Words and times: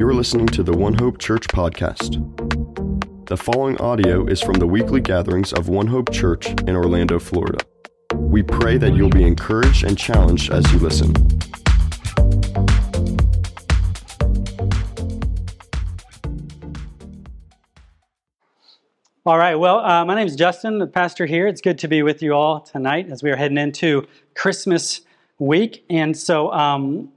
You're 0.00 0.14
listening 0.14 0.46
to 0.46 0.62
the 0.62 0.72
One 0.72 0.94
Hope 0.94 1.18
Church 1.18 1.46
podcast. 1.48 2.16
The 3.26 3.36
following 3.36 3.78
audio 3.82 4.24
is 4.24 4.40
from 4.40 4.54
the 4.54 4.66
weekly 4.66 4.98
gatherings 4.98 5.52
of 5.52 5.68
One 5.68 5.86
Hope 5.86 6.10
Church 6.10 6.46
in 6.62 6.70
Orlando, 6.70 7.18
Florida. 7.18 7.58
We 8.14 8.42
pray 8.42 8.78
that 8.78 8.94
you'll 8.94 9.10
be 9.10 9.24
encouraged 9.24 9.84
and 9.84 9.98
challenged 9.98 10.50
as 10.50 10.64
you 10.72 10.78
listen. 10.78 11.14
All 19.26 19.36
right. 19.36 19.56
Well, 19.56 19.80
uh, 19.80 20.06
my 20.06 20.14
name 20.14 20.26
is 20.26 20.34
Justin, 20.34 20.78
the 20.78 20.86
pastor 20.86 21.26
here. 21.26 21.46
It's 21.46 21.60
good 21.60 21.78
to 21.80 21.88
be 21.88 22.02
with 22.02 22.22
you 22.22 22.32
all 22.32 22.60
tonight 22.62 23.10
as 23.10 23.22
we 23.22 23.30
are 23.30 23.36
heading 23.36 23.58
into 23.58 24.06
Christmas 24.34 25.02
week. 25.38 25.84
And 25.90 26.16
so, 26.16 26.50
um, 26.54 27.12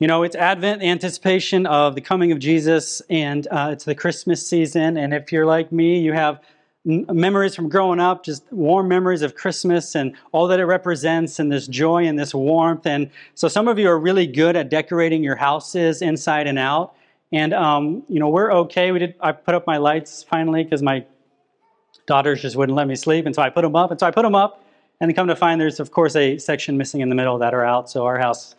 you 0.00 0.06
know, 0.06 0.22
it's 0.22 0.34
Advent, 0.34 0.82
anticipation 0.82 1.66
of 1.66 1.94
the 1.94 2.00
coming 2.00 2.32
of 2.32 2.38
Jesus, 2.38 3.02
and 3.10 3.46
uh, 3.50 3.68
it's 3.70 3.84
the 3.84 3.94
Christmas 3.94 4.44
season. 4.46 4.96
And 4.96 5.12
if 5.12 5.30
you're 5.30 5.44
like 5.44 5.70
me, 5.70 6.00
you 6.00 6.14
have 6.14 6.40
n- 6.88 7.04
memories 7.12 7.54
from 7.54 7.68
growing 7.68 8.00
up, 8.00 8.24
just 8.24 8.50
warm 8.50 8.88
memories 8.88 9.20
of 9.20 9.34
Christmas 9.34 9.94
and 9.94 10.16
all 10.32 10.46
that 10.48 10.58
it 10.58 10.64
represents, 10.64 11.38
and 11.38 11.52
this 11.52 11.66
joy 11.66 12.06
and 12.06 12.18
this 12.18 12.34
warmth. 12.34 12.86
And 12.86 13.10
so, 13.34 13.46
some 13.46 13.68
of 13.68 13.78
you 13.78 13.90
are 13.90 13.98
really 13.98 14.26
good 14.26 14.56
at 14.56 14.70
decorating 14.70 15.22
your 15.22 15.36
houses 15.36 16.00
inside 16.00 16.46
and 16.46 16.58
out. 16.58 16.94
And 17.30 17.52
um, 17.52 18.02
you 18.08 18.20
know, 18.20 18.30
we're 18.30 18.50
okay. 18.54 18.92
We 18.92 19.00
did. 19.00 19.16
I 19.20 19.32
put 19.32 19.54
up 19.54 19.66
my 19.66 19.76
lights 19.76 20.22
finally 20.22 20.64
because 20.64 20.80
my 20.80 21.04
daughters 22.06 22.40
just 22.40 22.56
wouldn't 22.56 22.74
let 22.74 22.88
me 22.88 22.96
sleep, 22.96 23.26
and 23.26 23.34
so 23.34 23.42
I 23.42 23.50
put 23.50 23.62
them 23.62 23.76
up. 23.76 23.90
And 23.90 24.00
so 24.00 24.06
I 24.06 24.12
put 24.12 24.22
them 24.22 24.34
up, 24.34 24.64
and 24.98 25.14
come 25.14 25.26
to 25.26 25.36
find 25.36 25.60
there's 25.60 25.78
of 25.78 25.90
course 25.90 26.16
a 26.16 26.38
section 26.38 26.78
missing 26.78 27.02
in 27.02 27.10
the 27.10 27.14
middle 27.14 27.36
that 27.36 27.52
are 27.52 27.66
out. 27.66 27.90
So 27.90 28.06
our 28.06 28.18
house 28.18 28.54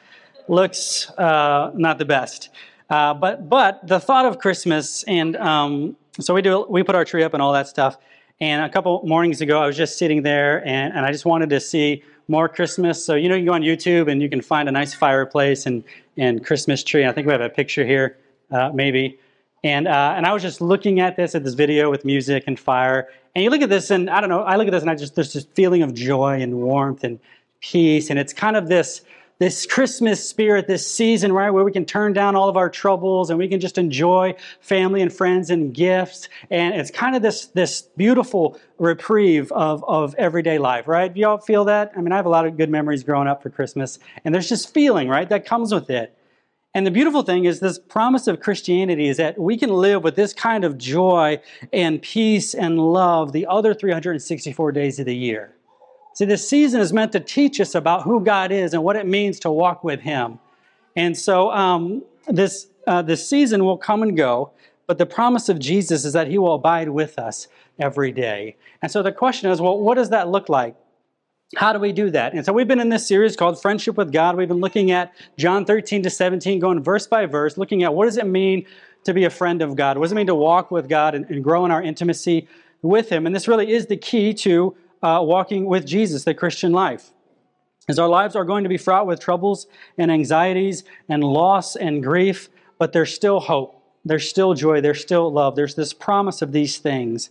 looks 0.47 1.09
uh, 1.11 1.71
not 1.75 1.97
the 1.97 2.05
best. 2.05 2.49
Uh, 2.89 3.13
but 3.13 3.47
but 3.49 3.85
the 3.87 3.99
thought 3.99 4.25
of 4.25 4.39
Christmas, 4.39 5.03
and 5.03 5.37
um, 5.37 5.95
so 6.19 6.33
we 6.33 6.41
do 6.41 6.65
we 6.69 6.83
put 6.83 6.93
our 6.93 7.05
tree 7.05 7.23
up 7.23 7.33
and 7.33 7.41
all 7.41 7.53
that 7.53 7.67
stuff. 7.67 7.97
And 8.41 8.65
a 8.65 8.69
couple 8.69 9.01
mornings 9.05 9.39
ago, 9.39 9.61
I 9.61 9.67
was 9.67 9.77
just 9.77 9.97
sitting 9.99 10.23
there, 10.23 10.65
and, 10.67 10.93
and 10.93 11.05
I 11.05 11.11
just 11.11 11.25
wanted 11.25 11.49
to 11.51 11.59
see 11.59 12.03
more 12.27 12.49
Christmas. 12.49 13.03
So 13.03 13.15
you 13.15 13.29
know, 13.29 13.35
you 13.35 13.45
go 13.45 13.53
on 13.53 13.61
YouTube 13.61 14.11
and 14.11 14.21
you 14.21 14.29
can 14.29 14.41
find 14.41 14.67
a 14.67 14.71
nice 14.71 14.93
fireplace 14.93 15.65
and 15.65 15.83
and 16.17 16.45
Christmas 16.45 16.83
tree. 16.83 17.05
I 17.05 17.11
think 17.11 17.27
we 17.27 17.31
have 17.31 17.41
a 17.41 17.49
picture 17.49 17.85
here, 17.85 18.17
uh, 18.51 18.71
maybe. 18.73 19.19
And 19.63 19.87
uh, 19.87 20.13
and 20.17 20.25
I 20.25 20.33
was 20.33 20.41
just 20.41 20.59
looking 20.59 20.99
at 20.99 21.15
this 21.15 21.35
at 21.35 21.43
this 21.43 21.53
video 21.53 21.89
with 21.89 22.03
music 22.03 22.43
and 22.47 22.59
fire. 22.59 23.07
And 23.35 23.43
you 23.43 23.49
look 23.49 23.61
at 23.61 23.69
this, 23.69 23.91
and 23.91 24.09
I 24.09 24.19
don't 24.19 24.29
know, 24.29 24.41
I 24.41 24.57
look 24.57 24.67
at 24.67 24.71
this, 24.71 24.81
and 24.81 24.91
I 24.91 24.95
just 24.95 25.15
there's 25.15 25.33
this 25.33 25.45
feeling 25.53 25.83
of 25.83 25.93
joy 25.93 26.41
and 26.41 26.55
warmth 26.55 27.03
and 27.03 27.19
peace, 27.61 28.09
and 28.09 28.19
it's 28.19 28.33
kind 28.33 28.57
of 28.57 28.67
this 28.67 29.01
this 29.41 29.65
Christmas 29.65 30.29
spirit, 30.29 30.67
this 30.67 30.85
season, 30.85 31.33
right, 31.33 31.49
where 31.49 31.63
we 31.63 31.71
can 31.71 31.83
turn 31.83 32.13
down 32.13 32.35
all 32.35 32.47
of 32.47 32.57
our 32.57 32.69
troubles 32.69 33.31
and 33.31 33.39
we 33.39 33.47
can 33.47 33.59
just 33.59 33.79
enjoy 33.79 34.35
family 34.59 35.01
and 35.01 35.11
friends 35.11 35.49
and 35.49 35.73
gifts. 35.73 36.29
And 36.51 36.75
it's 36.75 36.91
kind 36.91 37.15
of 37.15 37.23
this, 37.23 37.47
this 37.47 37.81
beautiful 37.97 38.59
reprieve 38.77 39.51
of, 39.51 39.83
of 39.87 40.13
everyday 40.19 40.59
life, 40.59 40.87
right? 40.87 41.17
Y'all 41.17 41.39
feel 41.39 41.65
that? 41.65 41.91
I 41.97 42.01
mean, 42.01 42.11
I 42.11 42.17
have 42.17 42.27
a 42.27 42.29
lot 42.29 42.45
of 42.45 42.55
good 42.55 42.69
memories 42.69 43.03
growing 43.03 43.27
up 43.27 43.41
for 43.41 43.49
Christmas, 43.49 43.97
and 44.23 44.35
there's 44.35 44.47
just 44.47 44.75
feeling, 44.75 45.09
right, 45.09 45.27
that 45.29 45.43
comes 45.43 45.73
with 45.73 45.89
it. 45.89 46.15
And 46.75 46.85
the 46.85 46.91
beautiful 46.91 47.23
thing 47.23 47.45
is, 47.45 47.61
this 47.61 47.79
promise 47.79 48.27
of 48.27 48.41
Christianity 48.41 49.07
is 49.07 49.17
that 49.17 49.39
we 49.39 49.57
can 49.57 49.71
live 49.71 50.03
with 50.03 50.15
this 50.15 50.33
kind 50.33 50.63
of 50.63 50.77
joy 50.77 51.41
and 51.73 51.99
peace 51.99 52.53
and 52.53 52.77
love 52.77 53.31
the 53.31 53.47
other 53.47 53.73
364 53.73 54.71
days 54.71 54.99
of 54.99 55.07
the 55.07 55.15
year. 55.15 55.55
See, 56.13 56.25
this 56.25 56.47
season 56.47 56.81
is 56.81 56.91
meant 56.91 57.13
to 57.13 57.19
teach 57.19 57.59
us 57.59 57.73
about 57.73 58.03
who 58.03 58.21
God 58.21 58.51
is 58.51 58.73
and 58.73 58.83
what 58.83 58.95
it 58.95 59.07
means 59.07 59.39
to 59.41 59.51
walk 59.51 59.83
with 59.83 60.01
Him. 60.01 60.39
And 60.95 61.17
so 61.17 61.51
um, 61.51 62.03
this, 62.27 62.67
uh, 62.85 63.01
this 63.01 63.27
season 63.27 63.63
will 63.63 63.77
come 63.77 64.03
and 64.03 64.15
go, 64.17 64.51
but 64.87 64.97
the 64.97 65.05
promise 65.05 65.47
of 65.47 65.57
Jesus 65.57 66.03
is 66.03 66.13
that 66.13 66.27
He 66.27 66.37
will 66.37 66.55
abide 66.55 66.89
with 66.89 67.17
us 67.17 67.47
every 67.79 68.11
day. 68.11 68.57
And 68.81 68.91
so 68.91 69.01
the 69.01 69.11
question 69.11 69.49
is 69.49 69.61
well, 69.61 69.79
what 69.79 69.95
does 69.95 70.09
that 70.09 70.29
look 70.29 70.49
like? 70.49 70.75
How 71.55 71.73
do 71.73 71.79
we 71.79 71.91
do 71.91 72.09
that? 72.11 72.33
And 72.33 72.45
so 72.45 72.53
we've 72.53 72.67
been 72.67 72.79
in 72.79 72.89
this 72.89 73.05
series 73.05 73.35
called 73.35 73.61
Friendship 73.61 73.97
with 73.97 74.13
God. 74.13 74.37
We've 74.37 74.47
been 74.47 74.61
looking 74.61 74.91
at 74.91 75.13
John 75.37 75.65
13 75.65 76.03
to 76.03 76.09
17, 76.09 76.59
going 76.59 76.81
verse 76.81 77.07
by 77.07 77.25
verse, 77.25 77.57
looking 77.57 77.83
at 77.83 77.93
what 77.93 78.05
does 78.05 78.17
it 78.17 78.25
mean 78.25 78.65
to 79.03 79.13
be 79.13 79.25
a 79.25 79.29
friend 79.29 79.61
of 79.61 79.75
God? 79.75 79.97
What 79.97 80.05
does 80.05 80.11
it 80.13 80.15
mean 80.15 80.27
to 80.27 80.35
walk 80.35 80.71
with 80.71 80.87
God 80.87 81.13
and, 81.13 81.25
and 81.29 81.43
grow 81.43 81.65
in 81.65 81.71
our 81.71 81.81
intimacy 81.81 82.47
with 82.81 83.09
Him? 83.09 83.25
And 83.25 83.35
this 83.35 83.47
really 83.49 83.71
is 83.71 83.87
the 83.87 83.97
key 83.97 84.33
to 84.35 84.75
uh, 85.01 85.19
walking 85.23 85.65
with 85.65 85.85
Jesus, 85.85 86.23
the 86.23 86.33
Christian 86.33 86.71
life. 86.71 87.11
As 87.87 87.99
our 87.99 88.07
lives 88.07 88.35
are 88.35 88.45
going 88.45 88.63
to 88.63 88.69
be 88.69 88.77
fraught 88.77 89.07
with 89.07 89.19
troubles 89.19 89.67
and 89.97 90.11
anxieties 90.11 90.83
and 91.09 91.23
loss 91.23 91.75
and 91.75 92.03
grief, 92.03 92.49
but 92.77 92.93
there's 92.93 93.13
still 93.13 93.39
hope. 93.39 93.81
There's 94.05 94.27
still 94.27 94.53
joy. 94.53 94.81
There's 94.81 95.01
still 95.01 95.31
love. 95.31 95.55
There's 95.55 95.75
this 95.75 95.93
promise 95.93 96.41
of 96.41 96.51
these 96.51 96.77
things. 96.77 97.29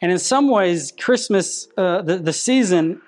And 0.00 0.12
in 0.12 0.18
some 0.18 0.48
ways, 0.48 0.92
Christmas, 0.92 1.68
uh, 1.76 2.02
the, 2.02 2.18
the 2.18 2.32
season, 2.32 3.00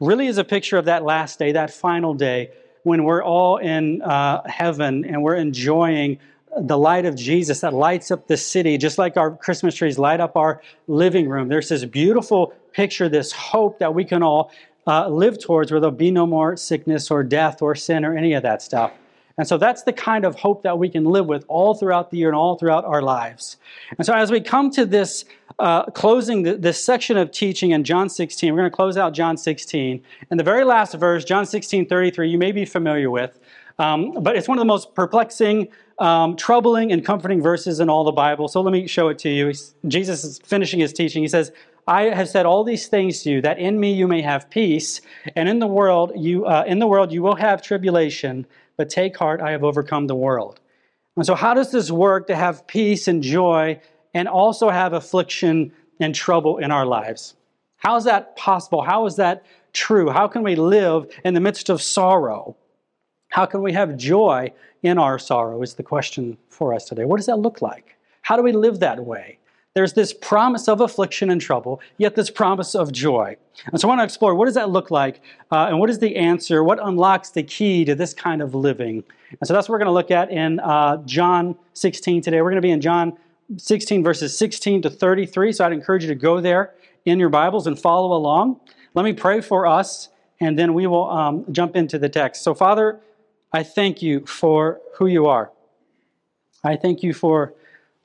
really 0.00 0.26
is 0.26 0.38
a 0.38 0.44
picture 0.44 0.76
of 0.76 0.84
that 0.84 1.04
last 1.04 1.38
day, 1.38 1.52
that 1.52 1.70
final 1.70 2.14
day, 2.14 2.50
when 2.82 3.04
we're 3.04 3.24
all 3.24 3.56
in 3.56 4.02
uh, 4.02 4.42
heaven 4.46 5.04
and 5.04 5.22
we're 5.22 5.36
enjoying 5.36 6.18
the 6.58 6.78
light 6.78 7.04
of 7.04 7.16
Jesus 7.16 7.60
that 7.60 7.72
lights 7.72 8.10
up 8.10 8.28
the 8.28 8.36
city, 8.36 8.78
just 8.78 8.98
like 8.98 9.16
our 9.16 9.36
Christmas 9.36 9.74
trees 9.74 9.98
light 9.98 10.20
up 10.20 10.36
our 10.36 10.62
living 10.86 11.28
room. 11.28 11.48
There's 11.48 11.68
this 11.68 11.84
beautiful 11.84 12.54
picture, 12.76 13.08
this 13.08 13.32
hope 13.32 13.78
that 13.78 13.94
we 13.94 14.04
can 14.04 14.22
all 14.22 14.52
uh, 14.86 15.08
live 15.08 15.38
towards 15.38 15.72
where 15.72 15.80
there'll 15.80 15.96
be 15.96 16.10
no 16.10 16.26
more 16.26 16.56
sickness 16.56 17.10
or 17.10 17.24
death 17.24 17.62
or 17.62 17.74
sin 17.74 18.04
or 18.04 18.16
any 18.16 18.34
of 18.34 18.42
that 18.42 18.62
stuff. 18.62 18.92
And 19.38 19.46
so 19.46 19.58
that's 19.58 19.82
the 19.82 19.92
kind 19.92 20.24
of 20.24 20.36
hope 20.36 20.62
that 20.62 20.78
we 20.78 20.88
can 20.88 21.04
live 21.04 21.26
with 21.26 21.44
all 21.48 21.74
throughout 21.74 22.10
the 22.10 22.18
year 22.18 22.28
and 22.28 22.36
all 22.36 22.56
throughout 22.56 22.84
our 22.84 23.02
lives. 23.02 23.56
And 23.98 24.06
so 24.06 24.14
as 24.14 24.30
we 24.30 24.40
come 24.40 24.70
to 24.72 24.86
this 24.86 25.24
uh, 25.58 25.84
closing 25.86 26.42
the, 26.42 26.56
this 26.56 26.82
section 26.82 27.16
of 27.16 27.30
teaching 27.30 27.70
in 27.70 27.82
John 27.82 28.08
16, 28.08 28.52
we're 28.52 28.60
going 28.60 28.70
to 28.70 28.76
close 28.76 28.96
out 28.96 29.14
John 29.14 29.36
16. 29.36 30.02
And 30.30 30.40
the 30.40 30.44
very 30.44 30.64
last 30.64 30.94
verse, 30.94 31.24
John 31.24 31.46
16, 31.46 31.86
33, 31.86 32.28
you 32.30 32.38
may 32.38 32.52
be 32.52 32.64
familiar 32.64 33.10
with. 33.10 33.38
Um, 33.78 34.12
but 34.22 34.36
it's 34.36 34.48
one 34.48 34.58
of 34.58 34.60
the 34.60 34.66
most 34.66 34.94
perplexing, 34.94 35.68
um, 35.98 36.36
troubling, 36.36 36.92
and 36.92 37.04
comforting 37.04 37.42
verses 37.42 37.80
in 37.80 37.90
all 37.90 38.04
the 38.04 38.12
Bible. 38.12 38.48
So 38.48 38.60
let 38.62 38.72
me 38.72 38.86
show 38.86 39.08
it 39.08 39.18
to 39.20 39.28
you. 39.28 39.52
Jesus 39.86 40.24
is 40.24 40.38
finishing 40.38 40.80
his 40.80 40.92
teaching. 40.92 41.22
He 41.22 41.28
says, 41.28 41.52
I 41.86 42.04
have 42.04 42.28
said 42.28 42.46
all 42.46 42.64
these 42.64 42.88
things 42.88 43.22
to 43.22 43.30
you, 43.30 43.42
that 43.42 43.58
in 43.58 43.78
me 43.78 43.92
you 43.92 44.08
may 44.08 44.20
have 44.22 44.50
peace, 44.50 45.00
and 45.36 45.48
in 45.48 45.60
the 45.60 45.66
world 45.66 46.12
you 46.16 46.44
uh, 46.44 46.64
in 46.66 46.78
the 46.78 46.86
world 46.86 47.12
you 47.12 47.22
will 47.22 47.36
have 47.36 47.62
tribulation, 47.62 48.46
but 48.76 48.90
take 48.90 49.16
heart, 49.16 49.40
I 49.40 49.52
have 49.52 49.62
overcome 49.62 50.06
the 50.06 50.14
world. 50.14 50.60
And 51.16 51.24
so, 51.24 51.34
how 51.34 51.54
does 51.54 51.70
this 51.70 51.90
work 51.90 52.26
to 52.26 52.36
have 52.36 52.66
peace 52.66 53.06
and 53.06 53.22
joy, 53.22 53.80
and 54.14 54.26
also 54.26 54.68
have 54.68 54.92
affliction 54.92 55.72
and 56.00 56.14
trouble 56.14 56.58
in 56.58 56.70
our 56.70 56.86
lives? 56.86 57.34
How 57.76 57.96
is 57.96 58.04
that 58.04 58.36
possible? 58.36 58.82
How 58.82 59.06
is 59.06 59.16
that 59.16 59.46
true? 59.72 60.10
How 60.10 60.26
can 60.26 60.42
we 60.42 60.56
live 60.56 61.06
in 61.24 61.34
the 61.34 61.40
midst 61.40 61.68
of 61.68 61.80
sorrow? 61.80 62.56
How 63.28 63.46
can 63.46 63.62
we 63.62 63.72
have 63.72 63.96
joy 63.96 64.52
in 64.82 64.98
our 64.98 65.18
sorrow? 65.18 65.62
Is 65.62 65.74
the 65.74 65.82
question 65.82 66.36
for 66.48 66.74
us 66.74 66.86
today. 66.86 67.04
What 67.04 67.18
does 67.18 67.26
that 67.26 67.38
look 67.38 67.62
like? 67.62 67.96
How 68.22 68.36
do 68.36 68.42
we 68.42 68.52
live 68.52 68.80
that 68.80 69.04
way? 69.04 69.38
There's 69.76 69.92
this 69.92 70.14
promise 70.14 70.68
of 70.68 70.80
affliction 70.80 71.28
and 71.28 71.38
trouble, 71.38 71.82
yet 71.98 72.14
this 72.14 72.30
promise 72.30 72.74
of 72.74 72.92
joy. 72.92 73.36
And 73.66 73.78
so 73.78 73.86
I 73.86 73.90
want 73.90 73.98
to 73.98 74.04
explore 74.04 74.34
what 74.34 74.46
does 74.46 74.54
that 74.54 74.70
look 74.70 74.90
like, 74.90 75.20
uh, 75.52 75.66
and 75.66 75.78
what 75.78 75.90
is 75.90 75.98
the 75.98 76.16
answer? 76.16 76.64
What 76.64 76.78
unlocks 76.82 77.28
the 77.28 77.42
key 77.42 77.84
to 77.84 77.94
this 77.94 78.14
kind 78.14 78.40
of 78.40 78.54
living? 78.54 79.04
And 79.38 79.46
so 79.46 79.52
that's 79.52 79.68
what 79.68 79.74
we're 79.74 79.80
going 79.80 79.88
to 79.88 79.92
look 79.92 80.10
at 80.10 80.30
in 80.30 80.60
uh, 80.60 81.02
John 81.04 81.56
16 81.74 82.22
today. 82.22 82.40
We're 82.40 82.52
going 82.52 82.62
to 82.62 82.66
be 82.66 82.70
in 82.70 82.80
John 82.80 83.18
16, 83.58 84.02
verses 84.02 84.38
16 84.38 84.80
to 84.80 84.88
33. 84.88 85.52
So 85.52 85.66
I'd 85.66 85.72
encourage 85.72 86.04
you 86.04 86.08
to 86.08 86.14
go 86.14 86.40
there 86.40 86.72
in 87.04 87.20
your 87.20 87.28
Bibles 87.28 87.66
and 87.66 87.78
follow 87.78 88.16
along. 88.16 88.58
Let 88.94 89.04
me 89.04 89.12
pray 89.12 89.42
for 89.42 89.66
us, 89.66 90.08
and 90.40 90.58
then 90.58 90.72
we 90.72 90.86
will 90.86 91.10
um, 91.10 91.44
jump 91.52 91.76
into 91.76 91.98
the 91.98 92.08
text. 92.08 92.42
So, 92.44 92.54
Father, 92.54 92.98
I 93.52 93.62
thank 93.62 94.00
you 94.00 94.24
for 94.24 94.80
who 94.94 95.06
you 95.06 95.26
are. 95.26 95.52
I 96.64 96.76
thank 96.76 97.02
you 97.02 97.12
for 97.12 97.52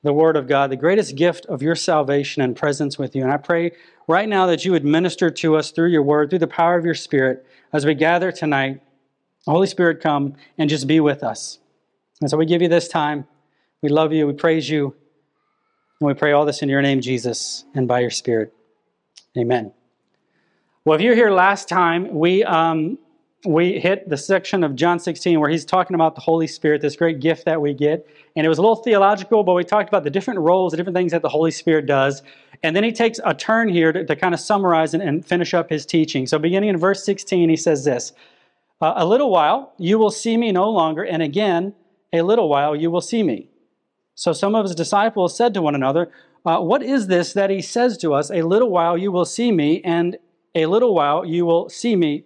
the 0.02 0.12
Word 0.12 0.36
of 0.36 0.48
God, 0.48 0.70
the 0.70 0.76
greatest 0.76 1.14
gift 1.14 1.46
of 1.46 1.62
your 1.62 1.76
salvation 1.76 2.42
and 2.42 2.56
presence 2.56 2.98
with 2.98 3.14
you. 3.14 3.22
And 3.22 3.32
I 3.32 3.36
pray 3.36 3.72
right 4.08 4.28
now 4.28 4.46
that 4.46 4.64
you 4.64 4.72
would 4.72 4.84
minister 4.84 5.30
to 5.30 5.56
us 5.56 5.70
through 5.70 5.88
your 5.88 6.02
Word, 6.02 6.30
through 6.30 6.40
the 6.40 6.46
power 6.46 6.76
of 6.76 6.84
your 6.84 6.94
Spirit, 6.94 7.46
as 7.72 7.86
we 7.86 7.94
gather 7.94 8.32
tonight. 8.32 8.80
Holy 9.46 9.66
Spirit, 9.66 10.00
come 10.00 10.34
and 10.58 10.68
just 10.68 10.86
be 10.86 11.00
with 11.00 11.22
us. 11.22 11.58
And 12.20 12.30
so 12.30 12.36
we 12.36 12.46
give 12.46 12.62
you 12.62 12.68
this 12.68 12.88
time. 12.88 13.26
We 13.80 13.88
love 13.88 14.12
you. 14.12 14.26
We 14.26 14.32
praise 14.32 14.68
you. 14.68 14.94
And 16.00 16.08
we 16.08 16.14
pray 16.14 16.32
all 16.32 16.44
this 16.44 16.62
in 16.62 16.68
your 16.68 16.82
name, 16.82 17.00
Jesus, 17.00 17.64
and 17.74 17.86
by 17.86 18.00
your 18.00 18.10
Spirit. 18.10 18.52
Amen. 19.38 19.72
Well, 20.84 20.96
if 20.96 21.02
you're 21.02 21.14
here 21.14 21.30
last 21.30 21.68
time, 21.68 22.12
we 22.12 22.42
um, 22.42 22.98
we 23.44 23.80
hit 23.80 24.08
the 24.08 24.16
section 24.16 24.62
of 24.62 24.76
John 24.76 24.98
16 25.00 25.40
where 25.40 25.50
he's 25.50 25.64
talking 25.64 25.94
about 25.94 26.14
the 26.14 26.20
Holy 26.20 26.46
Spirit, 26.46 26.80
this 26.80 26.96
great 26.96 27.20
gift 27.20 27.44
that 27.44 27.60
we 27.60 27.74
get. 27.74 28.06
And 28.36 28.46
it 28.46 28.48
was 28.48 28.58
a 28.58 28.62
little 28.62 28.76
theological, 28.76 29.42
but 29.42 29.54
we 29.54 29.64
talked 29.64 29.88
about 29.88 30.04
the 30.04 30.10
different 30.10 30.40
roles, 30.40 30.72
the 30.72 30.76
different 30.76 30.96
things 30.96 31.12
that 31.12 31.22
the 31.22 31.28
Holy 31.28 31.50
Spirit 31.50 31.86
does. 31.86 32.22
And 32.62 32.76
then 32.76 32.84
he 32.84 32.92
takes 32.92 33.18
a 33.24 33.34
turn 33.34 33.68
here 33.68 33.92
to, 33.92 34.04
to 34.04 34.14
kind 34.14 34.32
of 34.32 34.40
summarize 34.40 34.94
and, 34.94 35.02
and, 35.02 35.26
finish 35.26 35.54
up 35.54 35.68
his 35.68 35.84
teaching. 35.84 36.26
So, 36.26 36.38
beginning 36.38 36.68
in 36.68 36.76
verse 36.76 37.04
16, 37.04 37.48
he 37.48 37.56
says 37.56 37.84
this 37.84 38.12
uh, 38.80 38.92
A 38.96 39.04
little 39.04 39.30
while 39.30 39.72
you 39.78 39.98
will 39.98 40.12
see 40.12 40.36
me 40.36 40.52
no 40.52 40.70
longer, 40.70 41.02
and 41.02 41.22
again, 41.22 41.74
a 42.12 42.22
little 42.22 42.48
while 42.48 42.76
you 42.76 42.90
will 42.90 43.00
see 43.00 43.24
me. 43.24 43.48
So 44.14 44.32
some 44.32 44.54
of 44.54 44.64
his 44.64 44.74
disciples 44.74 45.36
said 45.36 45.54
to 45.54 45.62
one 45.62 45.74
another, 45.74 46.10
uh, 46.44 46.60
What 46.60 46.82
is 46.82 47.08
this 47.08 47.32
that 47.32 47.50
he 47.50 47.62
says 47.62 47.96
to 47.98 48.14
us? 48.14 48.30
A 48.30 48.42
little 48.42 48.70
while 48.70 48.96
you 48.96 49.10
will 49.10 49.24
see 49.24 49.50
me, 49.50 49.80
and 49.82 50.18
a 50.54 50.66
little 50.66 50.94
while 50.94 51.24
you 51.24 51.44
will 51.44 51.68
see 51.68 51.96
me. 51.96 52.24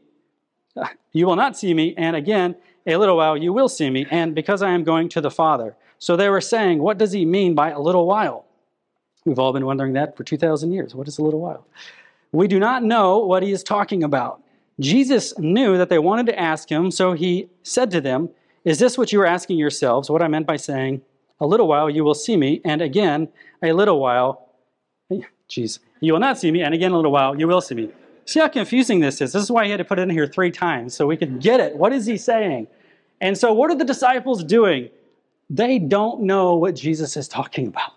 You 1.12 1.26
will 1.26 1.37
not 1.37 1.56
see 1.56 1.73
me, 1.75 1.94
and 1.96 2.14
again, 2.17 2.56
a 2.87 2.96
little 2.96 3.17
while 3.17 3.37
you 3.37 3.52
will 3.52 3.69
see 3.69 3.90
me, 3.90 4.06
and 4.11 4.34
because 4.34 4.62
I 4.62 4.70
am 4.70 4.84
going 4.84 5.08
to 5.11 5.20
the 5.20 5.31
Father. 5.31 5.75
So 5.99 6.17
they 6.17 6.28
were 6.28 6.40
saying, 6.40 6.81
What 6.81 6.99
does 6.99 7.12
he 7.12 7.25
mean 7.25 7.55
by 7.55 7.70
a 7.70 7.81
little 7.81 8.06
while? 8.06 8.44
We've 9.25 9.38
all 9.38 9.52
been 9.52 9.67
wondering 9.67 9.94
that 9.94 10.17
for 10.17 10.23
2,000 10.23 10.73
years. 10.73 10.94
What 10.94 11.08
is 11.08 11.19
a 11.19 11.23
little 11.23 11.40
while? 11.40 11.67
We 12.32 12.46
do 12.46 12.61
not 12.61 12.84
know 12.84 13.19
what 13.19 13.43
he 13.43 13.50
is 13.50 13.64
talking 13.64 14.05
about. 14.05 14.40
Jesus 14.78 15.37
knew 15.38 15.78
that 15.78 15.88
they 15.88 15.99
wanted 15.99 16.26
to 16.26 16.38
ask 16.38 16.70
him, 16.70 16.90
so 16.90 17.12
he 17.12 17.49
said 17.62 17.90
to 17.93 18.00
them, 18.00 18.28
Is 18.64 18.78
this 18.78 18.99
what 18.99 19.12
you 19.12 19.20
are 19.20 19.26
asking 19.26 19.58
yourselves? 19.58 20.11
What 20.11 20.23
I 20.23 20.28
meant 20.28 20.46
by 20.46 20.56
saying, 20.56 21.02
A 21.40 21.46
little 21.46 21.67
while 21.67 21.88
you 21.88 22.05
will 22.05 22.14
see 22.14 22.37
me, 22.37 22.61
and 22.64 22.82
again, 22.82 23.28
a 23.62 23.73
little 23.73 23.99
while, 23.99 24.49
jeez, 25.49 25.78
you 26.00 26.12
will 26.12 26.20
not 26.20 26.38
see 26.38 26.50
me, 26.50 26.62
and 26.62 26.75
again, 26.75 26.93
a 26.93 26.96
little 26.96 27.12
while 27.12 27.38
you 27.38 27.49
will 27.49 27.61
see 27.61 27.75
me. 27.75 27.90
See 28.26 28.40
how 28.40 28.49
confusing 28.49 28.99
this 28.99 29.20
is? 29.20 29.32
This 29.32 29.43
is 29.44 29.50
why 29.52 29.64
he 29.64 29.70
had 29.70 29.76
to 29.76 29.84
put 29.84 30.00
it 30.00 30.02
in 30.02 30.11
here 30.11 30.26
three 30.26 30.50
times 30.50 30.94
so 30.94 31.06
we 31.06 31.17
could 31.17 31.40
get 31.40 31.61
it. 31.61 31.76
What 31.76 31.93
is 31.93 32.06
he 32.06 32.17
saying? 32.19 32.67
And 33.20 33.38
so, 33.38 33.52
what 33.52 33.70
are 33.70 33.76
the 33.76 33.84
disciples 33.84 34.43
doing? 34.43 34.90
They 35.49 35.78
don't 35.78 36.23
know 36.23 36.56
what 36.56 36.75
Jesus 36.75 37.17
is 37.17 37.28
talking 37.28 37.69
about. 37.69 37.93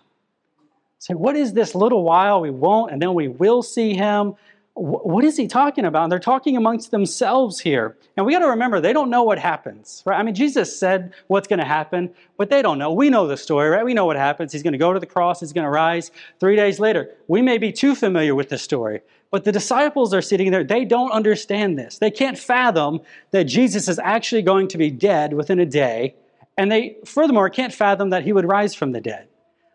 Say, 0.98 1.14
what 1.14 1.34
is 1.34 1.52
this 1.52 1.74
little 1.74 2.04
while 2.04 2.40
we 2.40 2.50
won't, 2.50 2.92
and 2.92 3.02
then 3.02 3.12
we 3.14 3.26
will 3.26 3.62
see 3.62 3.94
him? 3.94 4.34
What 4.80 5.24
is 5.24 5.36
he 5.36 5.46
talking 5.46 5.84
about? 5.84 6.04
And 6.04 6.12
they're 6.12 6.18
talking 6.18 6.56
amongst 6.56 6.90
themselves 6.90 7.60
here. 7.60 7.98
And 8.16 8.24
we 8.24 8.32
got 8.32 8.38
to 8.38 8.48
remember, 8.48 8.80
they 8.80 8.94
don't 8.94 9.10
know 9.10 9.22
what 9.22 9.38
happens, 9.38 10.02
right? 10.06 10.18
I 10.18 10.22
mean, 10.22 10.34
Jesus 10.34 10.78
said 10.78 11.12
what's 11.26 11.46
going 11.46 11.58
to 11.58 11.66
happen, 11.66 12.14
but 12.38 12.48
they 12.48 12.62
don't 12.62 12.78
know. 12.78 12.90
We 12.90 13.10
know 13.10 13.26
the 13.26 13.36
story, 13.36 13.68
right? 13.68 13.84
We 13.84 13.92
know 13.92 14.06
what 14.06 14.16
happens. 14.16 14.52
He's 14.52 14.62
going 14.62 14.72
to 14.72 14.78
go 14.78 14.94
to 14.94 14.98
the 14.98 15.06
cross, 15.06 15.40
he's 15.40 15.52
going 15.52 15.66
to 15.66 15.70
rise 15.70 16.10
three 16.38 16.56
days 16.56 16.80
later. 16.80 17.10
We 17.28 17.42
may 17.42 17.58
be 17.58 17.72
too 17.72 17.94
familiar 17.94 18.34
with 18.34 18.48
the 18.48 18.56
story, 18.56 19.02
but 19.30 19.44
the 19.44 19.52
disciples 19.52 20.14
are 20.14 20.22
sitting 20.22 20.50
there. 20.50 20.64
They 20.64 20.86
don't 20.86 21.12
understand 21.12 21.78
this. 21.78 21.98
They 21.98 22.10
can't 22.10 22.38
fathom 22.38 23.00
that 23.32 23.44
Jesus 23.44 23.86
is 23.86 23.98
actually 23.98 24.42
going 24.42 24.68
to 24.68 24.78
be 24.78 24.90
dead 24.90 25.34
within 25.34 25.58
a 25.58 25.66
day. 25.66 26.14
And 26.56 26.72
they, 26.72 26.96
furthermore, 27.04 27.50
can't 27.50 27.74
fathom 27.74 28.10
that 28.10 28.24
he 28.24 28.32
would 28.32 28.46
rise 28.46 28.74
from 28.74 28.92
the 28.92 29.00
dead. 29.02 29.28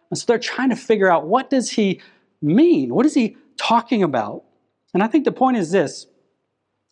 And 0.10 0.18
so 0.18 0.26
they're 0.28 0.40
trying 0.40 0.72
to 0.72 0.76
figure 0.76 1.12
out 1.12 1.28
what 1.28 1.52
does 1.52 1.70
he 1.70 2.02
mean? 2.42 2.94
What 2.94 3.06
is 3.06 3.14
he 3.14 3.38
talking 3.58 4.02
about? 4.02 4.44
And 4.96 5.04
I 5.04 5.08
think 5.08 5.26
the 5.26 5.32
point 5.34 5.58
is 5.58 5.72
this 5.72 6.08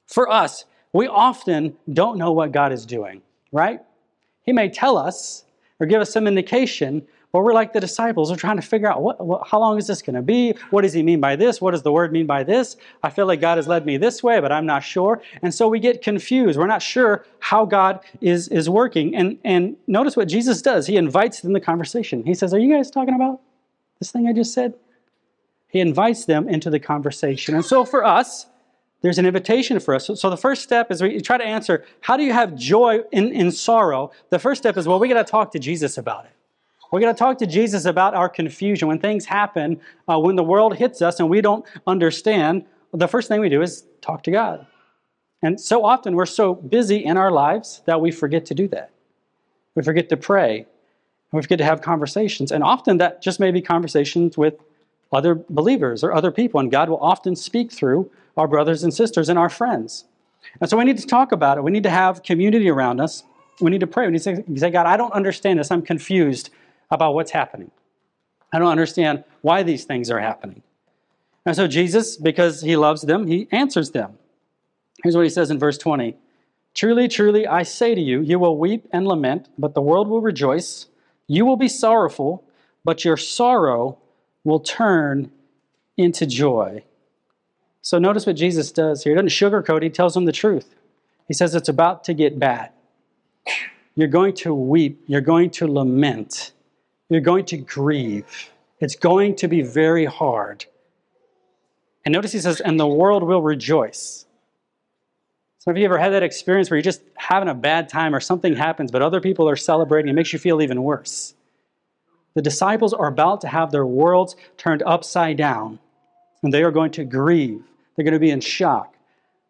for 0.08 0.30
us, 0.30 0.66
we 0.92 1.08
often 1.08 1.78
don't 1.92 2.18
know 2.18 2.34
what 2.34 2.52
God 2.52 2.74
is 2.74 2.86
doing, 2.86 3.22
right? 3.54 3.80
He 4.44 4.52
may 4.52 4.70
tell 4.70 4.98
us 4.98 5.46
or 5.80 5.88
give 5.88 6.02
us 6.02 6.12
some 6.12 6.28
indication, 6.28 7.08
but 7.32 7.44
we're 7.44 7.54
like 7.54 7.72
the 7.72 7.80
disciples. 7.80 8.30
We're 8.30 8.36
trying 8.36 8.58
to 8.58 8.62
figure 8.62 8.92
out 8.92 9.02
what, 9.02 9.26
what 9.26 9.48
how 9.48 9.58
long 9.62 9.78
is 9.78 9.88
this 9.88 10.02
going 10.02 10.18
to 10.18 10.22
be? 10.22 10.54
What 10.70 10.82
does 10.82 10.92
he 10.92 11.02
mean 11.02 11.22
by 11.22 11.38
this? 11.38 11.62
What 11.62 11.72
does 11.72 11.84
the 11.84 11.94
word 11.94 12.12
mean 12.12 12.26
by 12.28 12.44
this? 12.44 12.76
I 13.02 13.10
feel 13.10 13.26
like 13.26 13.40
God 13.40 13.58
has 13.58 13.70
led 13.70 13.86
me 13.86 13.96
this 13.96 14.22
way, 14.22 14.42
but 14.42 14.52
I'm 14.52 14.66
not 14.66 14.84
sure. 14.84 15.22
And 15.42 15.54
so 15.54 15.70
we 15.70 15.80
get 15.80 16.02
confused. 16.02 16.60
We're 16.60 16.68
not 16.68 16.82
sure 16.82 17.26
how 17.40 17.64
God 17.64 18.02
is, 18.20 18.50
is 18.50 18.70
working. 18.70 19.16
And, 19.16 19.40
and 19.46 19.78
notice 19.88 20.18
what 20.18 20.28
Jesus 20.28 20.62
does. 20.62 20.88
He 20.88 20.98
invites 20.98 21.40
them 21.40 21.54
the 21.54 21.62
conversation. 21.62 22.26
He 22.26 22.34
says, 22.34 22.54
Are 22.54 22.60
you 22.60 22.76
guys 22.76 22.92
talking 22.92 23.16
about 23.16 23.40
this 24.00 24.12
thing 24.12 24.28
I 24.28 24.34
just 24.34 24.54
said? 24.54 24.74
He 25.74 25.80
invites 25.80 26.26
them 26.26 26.48
into 26.48 26.70
the 26.70 26.80
conversation. 26.80 27.56
And 27.56 27.66
so 27.66 27.84
for 27.84 28.06
us, 28.06 28.46
there's 29.02 29.18
an 29.18 29.26
invitation 29.26 29.80
for 29.80 29.96
us. 29.96 30.08
So 30.16 30.30
the 30.30 30.38
first 30.38 30.62
step 30.62 30.92
is 30.92 31.02
we 31.02 31.20
try 31.20 31.40
to 31.40 31.44
answer 31.44 31.84
how 32.02 32.16
do 32.16 32.24
you 32.24 32.32
have 32.32 32.56
joy 32.56 33.00
in, 33.12 33.34
in 33.34 33.52
sorrow? 33.52 34.12
The 34.30 34.38
first 34.38 34.62
step 34.62 34.78
is 34.78 34.88
well, 34.88 35.00
we 35.00 35.08
got 35.08 35.26
to 35.26 35.30
talk 35.30 35.52
to 35.54 35.60
Jesus 35.60 35.98
about 35.98 36.26
it. 36.26 36.32
We 36.92 37.02
got 37.02 37.12
to 37.12 37.18
talk 37.18 37.40
to 37.40 37.48
Jesus 37.48 37.86
about 37.86 38.14
our 38.14 38.30
confusion. 38.30 38.88
When 38.88 39.00
things 39.00 39.26
happen, 39.26 39.82
uh, 40.08 40.20
when 40.20 40.36
the 40.36 40.44
world 40.44 40.76
hits 40.76 41.02
us 41.02 41.20
and 41.20 41.28
we 41.28 41.42
don't 41.42 41.66
understand, 41.88 42.66
the 42.94 43.08
first 43.08 43.28
thing 43.28 43.42
we 43.42 43.50
do 43.50 43.64
is 43.64 43.84
talk 44.00 44.22
to 44.24 44.32
God. 44.32 44.68
And 45.42 45.60
so 45.60 45.84
often 45.84 46.16
we're 46.16 46.28
so 46.28 46.54
busy 46.54 47.04
in 47.04 47.18
our 47.18 47.32
lives 47.32 47.82
that 47.86 48.00
we 48.00 48.12
forget 48.12 48.46
to 48.46 48.54
do 48.54 48.68
that. 48.68 48.92
We 49.74 49.82
forget 49.82 50.08
to 50.10 50.18
pray. 50.18 50.68
We 51.32 51.42
forget 51.42 51.58
to 51.58 51.66
have 51.66 51.82
conversations. 51.82 52.52
And 52.52 52.64
often 52.64 53.00
that 53.00 53.24
just 53.24 53.40
may 53.40 53.50
be 53.50 53.60
conversations 53.60 54.38
with 54.38 54.54
other 55.14 55.36
believers 55.50 56.04
or 56.04 56.14
other 56.14 56.32
people, 56.32 56.60
and 56.60 56.72
God 56.72 56.90
will 56.90 57.00
often 57.00 57.36
speak 57.36 57.72
through 57.72 58.10
our 58.38 58.48
brothers 58.48 58.84
and 58.84 58.94
sisters 58.94 59.30
and 59.30 59.38
our 59.38 59.50
friends. 59.50 60.06
And 60.60 60.70
so 60.70 60.78
we 60.78 60.84
need 60.84 60.98
to 60.98 61.08
talk 61.08 61.32
about 61.32 61.58
it. 61.58 61.64
We 61.64 61.72
need 61.72 61.84
to 61.84 61.90
have 61.90 62.24
community 62.24 62.70
around 62.70 63.00
us. 63.00 63.24
We 63.62 63.72
need 63.72 63.80
to 63.82 63.88
pray. 63.88 64.06
We 64.06 64.14
need 64.14 64.24
to 64.24 64.58
say, 64.58 64.72
God, 64.72 64.86
I 64.86 64.98
don't 64.98 65.14
understand 65.14 65.60
this. 65.60 65.72
I'm 65.72 65.82
confused 65.82 66.50
about 66.90 67.14
what's 67.14 67.32
happening. 67.32 67.72
I 68.52 68.60
don't 68.60 68.72
understand 68.72 69.24
why 69.42 69.64
these 69.64 69.84
things 69.84 70.12
are 70.12 70.20
happening. 70.20 70.62
And 71.46 71.56
so 71.56 71.68
Jesus, 71.68 72.18
because 72.18 72.62
he 72.62 72.76
loves 72.76 73.02
them, 73.02 73.28
he 73.28 73.48
answers 73.52 73.92
them. 73.92 74.18
Here's 75.04 75.16
what 75.16 75.24
he 75.24 75.30
says 75.30 75.52
in 75.52 75.60
verse 75.60 75.78
20 75.78 76.16
Truly, 76.74 77.08
truly, 77.08 77.46
I 77.46 77.64
say 77.64 77.94
to 77.94 78.02
you, 78.02 78.22
you 78.22 78.40
will 78.40 78.58
weep 78.58 78.88
and 78.92 79.08
lament, 79.08 79.48
but 79.58 79.76
the 79.76 79.82
world 79.82 80.08
will 80.08 80.22
rejoice. 80.22 80.88
You 81.28 81.46
will 81.46 81.56
be 81.56 81.68
sorrowful, 81.68 82.44
but 82.84 83.06
your 83.06 83.18
sorrow 83.18 84.00
will 84.44 84.60
turn 84.60 85.32
into 85.98 86.26
joy. 86.26 86.84
So 87.82 88.00
notice 88.00 88.26
what 88.26 88.36
Jesus 88.36 88.72
does 88.72 89.04
here. 89.04 89.14
He 89.14 89.16
doesn't 89.16 89.30
sugarcoat, 89.30 89.84
he 89.84 89.90
tells 89.90 90.14
them 90.14 90.26
the 90.26 90.32
truth. 90.32 90.76
He 91.28 91.34
says 91.34 91.56
it's 91.56 91.70
about 91.70 92.04
to 92.06 92.14
get 92.14 92.40
bad. 92.40 92.72
You're 93.96 94.08
going 94.08 94.34
to 94.36 94.54
weep, 94.54 95.04
you're 95.08 95.22
going 95.22 95.50
to 95.52 95.68
lament, 95.68 96.52
you're 97.10 97.22
going 97.22 97.46
to 97.46 97.58
grieve. 97.58 98.50
It's 98.80 98.96
going 98.96 99.36
to 99.38 99.48
be 99.48 99.62
very 99.62 100.06
hard. 100.06 100.66
And 102.04 102.12
notice 102.12 102.34
he 102.34 102.40
says, 102.40 102.60
and 102.60 102.78
the 102.78 102.88
world 102.88 103.24
will 103.24 103.42
rejoice. 103.42 104.26
So 105.60 105.72
have 105.72 105.78
you 105.78 105.86
ever 105.86 105.98
had 105.98 106.12
that 106.12 106.24
experience 106.24 106.70
where 106.70 106.78
you're 106.78 106.84
just 106.84 107.02
having 107.16 107.48
a 107.48 107.54
bad 107.54 107.88
time 107.88 108.14
or 108.14 108.20
something 108.20 108.54
happens, 108.54 108.92
but 108.92 109.02
other 109.02 109.22
people 109.22 109.48
are 109.48 109.56
celebrating? 109.56 110.10
It 110.10 110.14
makes 110.14 110.34
you 110.34 110.40
feel 110.40 110.62
even 110.62 110.84
worse. 110.84 111.34
The 112.36 112.42
disciples 112.42 112.94
are 112.94 113.08
about 113.08 113.42
to 113.42 113.48
have 113.48 113.72
their 113.72 113.86
worlds 113.86 114.36
turned 114.58 114.84
upside 114.84 115.38
down, 115.38 115.80
and 116.42 116.54
they 116.54 116.64
are 116.64 116.72
going 116.72 116.92
to 116.92 117.04
grieve. 117.04 117.64
They're 117.96 118.06
going 118.06 118.14
to 118.14 118.20
be 118.20 118.32
in 118.32 118.42
shock. 118.42 118.96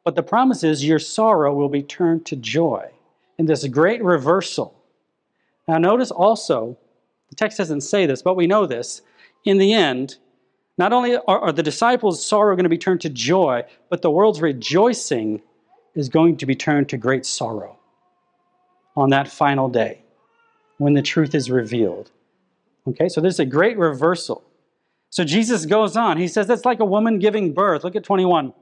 But 0.03 0.15
the 0.15 0.23
promise 0.23 0.63
is 0.63 0.83
your 0.83 0.99
sorrow 0.99 1.53
will 1.53 1.69
be 1.69 1.83
turned 1.83 2.25
to 2.25 2.35
joy 2.35 2.91
in 3.37 3.45
this 3.45 3.65
great 3.67 4.03
reversal. 4.03 4.75
Now, 5.67 5.77
notice 5.77 6.11
also, 6.11 6.77
the 7.29 7.35
text 7.35 7.57
doesn't 7.57 7.81
say 7.81 8.05
this, 8.05 8.21
but 8.21 8.35
we 8.35 8.47
know 8.47 8.65
this. 8.65 9.01
In 9.45 9.57
the 9.57 9.73
end, 9.73 10.17
not 10.77 10.91
only 10.91 11.15
are, 11.15 11.39
are 11.39 11.51
the 11.51 11.63
disciples' 11.63 12.25
sorrow 12.25 12.55
going 12.55 12.63
to 12.63 12.69
be 12.69 12.77
turned 12.77 13.01
to 13.01 13.09
joy, 13.09 13.63
but 13.89 14.01
the 14.01 14.11
world's 14.11 14.41
rejoicing 14.41 15.41
is 15.95 16.09
going 16.09 16.37
to 16.37 16.45
be 16.45 16.55
turned 16.55 16.89
to 16.89 16.97
great 16.97 17.25
sorrow 17.25 17.77
on 18.95 19.09
that 19.09 19.27
final 19.27 19.69
day 19.69 20.01
when 20.77 20.93
the 20.93 21.01
truth 21.01 21.33
is 21.33 21.49
revealed. 21.49 22.11
Okay, 22.87 23.07
so 23.07 23.21
there's 23.21 23.39
a 23.39 23.45
great 23.45 23.77
reversal. 23.77 24.43
So 25.09 25.23
Jesus 25.23 25.65
goes 25.65 25.95
on. 25.95 26.17
He 26.17 26.27
says 26.27 26.47
that's 26.47 26.65
like 26.65 26.79
a 26.79 26.85
woman 26.85 27.19
giving 27.19 27.53
birth. 27.53 27.83
Look 27.83 27.95
at 27.95 28.03
21, 28.03 28.53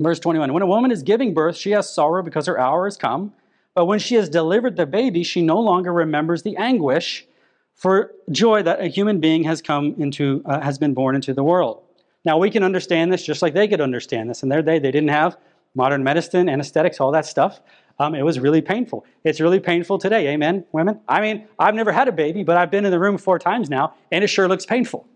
verse 0.00 0.18
21. 0.18 0.52
When 0.52 0.62
a 0.62 0.66
woman 0.66 0.90
is 0.90 1.02
giving 1.02 1.34
birth, 1.34 1.56
she 1.56 1.70
has 1.72 1.92
sorrow 1.92 2.22
because 2.22 2.46
her 2.46 2.58
hour 2.58 2.86
has 2.86 2.96
come. 2.96 3.32
But 3.74 3.86
when 3.86 3.98
she 3.98 4.14
has 4.14 4.28
delivered 4.28 4.76
the 4.76 4.86
baby, 4.86 5.22
she 5.24 5.42
no 5.42 5.60
longer 5.60 5.92
remembers 5.92 6.42
the 6.42 6.56
anguish 6.56 7.26
for 7.74 8.12
joy 8.30 8.62
that 8.62 8.80
a 8.80 8.86
human 8.86 9.20
being 9.20 9.44
has 9.44 9.60
come 9.60 9.94
into, 9.98 10.42
uh, 10.46 10.60
has 10.60 10.78
been 10.78 10.94
born 10.94 11.14
into 11.14 11.34
the 11.34 11.42
world. 11.42 11.82
Now 12.24 12.38
we 12.38 12.50
can 12.50 12.62
understand 12.62 13.12
this 13.12 13.24
just 13.24 13.42
like 13.42 13.52
they 13.52 13.68
could 13.68 13.80
understand 13.80 14.30
this. 14.30 14.40
Their 14.40 14.62
day, 14.62 14.78
they 14.78 14.90
didn't 14.90 15.10
have 15.10 15.36
modern 15.74 16.02
medicine, 16.04 16.48
anesthetics, 16.48 17.00
all 17.00 17.10
that 17.12 17.26
stuff. 17.26 17.60
Um, 17.98 18.14
it 18.14 18.22
was 18.22 18.40
really 18.40 18.60
painful. 18.60 19.04
It's 19.22 19.40
really 19.40 19.60
painful 19.60 19.98
today. 19.98 20.28
Amen, 20.28 20.64
women? 20.72 21.00
I 21.08 21.20
mean, 21.20 21.46
I've 21.58 21.74
never 21.74 21.92
had 21.92 22.08
a 22.08 22.12
baby, 22.12 22.42
but 22.42 22.56
I've 22.56 22.70
been 22.70 22.84
in 22.84 22.90
the 22.90 22.98
room 22.98 23.18
four 23.18 23.38
times 23.38 23.70
now, 23.70 23.94
and 24.10 24.24
it 24.24 24.28
sure 24.28 24.48
looks 24.48 24.66
painful. 24.66 25.06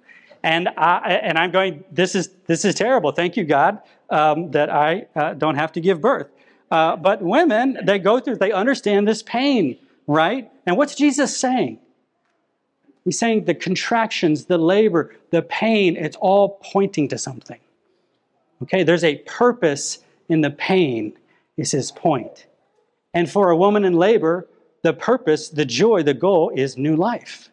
And, 0.45 0.69
I, 0.77 1.15
and 1.15 1.37
I'm 1.37 1.51
going, 1.51 1.83
this 1.91 2.15
is, 2.15 2.31
this 2.47 2.65
is 2.65 2.77
terrible. 2.77 3.11
Thank 3.11 3.37
you, 3.37 3.45
God, 3.45 3.81
um, 4.11 4.53
that 4.53 4.71
I 4.71 5.07
uh, 5.17 5.35
don't 5.35 5.57
have 5.57 5.73
to 5.73 5.81
give 5.81 6.01
birth. 6.01 6.29
Uh, 6.71 6.95
but 6.97 7.21
women, 7.21 7.79
they 7.85 7.99
go 7.99 8.21
through, 8.21 8.37
they 8.37 8.53
understand 8.53 9.09
this 9.09 9.23
pain, 9.23 9.77
right? 10.07 10.51
And 10.67 10.77
what's 10.77 10.95
Jesus 10.95 11.37
saying? 11.37 11.81
He's 13.05 13.19
saying 13.19 13.47
the 13.47 13.55
contractions, 13.55 14.45
the 14.45 14.59
labor, 14.59 15.17
the 15.31 15.43
pain, 15.43 15.97
it's 15.97 16.17
all 16.17 16.61
pointing 16.63 17.09
to 17.09 17.19
something. 17.19 17.59
Okay, 18.63 18.83
there's 18.83 19.05
a 19.05 19.17
purpose 19.19 19.99
in 20.29 20.43
the 20.43 20.51
pain, 20.51 21.15
is 21.57 21.73
his 21.73 21.91
point. 21.91 22.47
And 23.19 23.29
for 23.29 23.51
a 23.51 23.57
woman 23.57 23.85
in 23.85 23.95
labor, 23.95 24.47
the 24.83 24.93
purpose, 24.93 25.49
the 25.49 25.65
joy, 25.65 26.05
the 26.05 26.15
goal 26.15 26.53
is 26.55 26.79
new 26.79 26.95
life. 26.95 27.49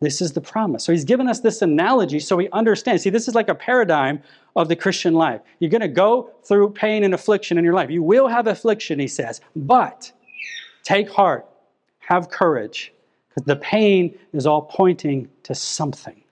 This 0.00 0.22
is 0.22 0.32
the 0.32 0.40
promise. 0.40 0.84
So 0.84 0.90
he's 0.90 1.04
given 1.04 1.28
us 1.28 1.40
this 1.40 1.60
analogy 1.60 2.18
so 2.18 2.34
we 2.34 2.48
understand. 2.48 2.98
See, 2.98 3.10
this 3.10 3.28
is 3.28 3.34
like 3.34 3.50
a 3.50 3.54
paradigm 3.54 4.22
of 4.56 4.70
the 4.70 4.74
Christian 4.74 5.12
life. 5.12 5.42
You're 5.58 5.68
going 5.68 5.82
to 5.82 5.88
go 5.88 6.30
through 6.44 6.70
pain 6.70 7.04
and 7.04 7.12
affliction 7.12 7.58
in 7.58 7.62
your 7.62 7.74
life. 7.74 7.90
You 7.90 8.02
will 8.02 8.26
have 8.26 8.46
affliction, 8.46 8.98
he 8.98 9.06
says, 9.06 9.42
but 9.54 10.10
take 10.82 11.10
heart, 11.10 11.46
have 11.98 12.30
courage. 12.30 12.94
Because 13.28 13.44
the 13.44 13.56
pain 13.56 14.18
is 14.32 14.46
all 14.46 14.62
pointing 14.62 15.28
to 15.42 15.54
something. 15.54 16.22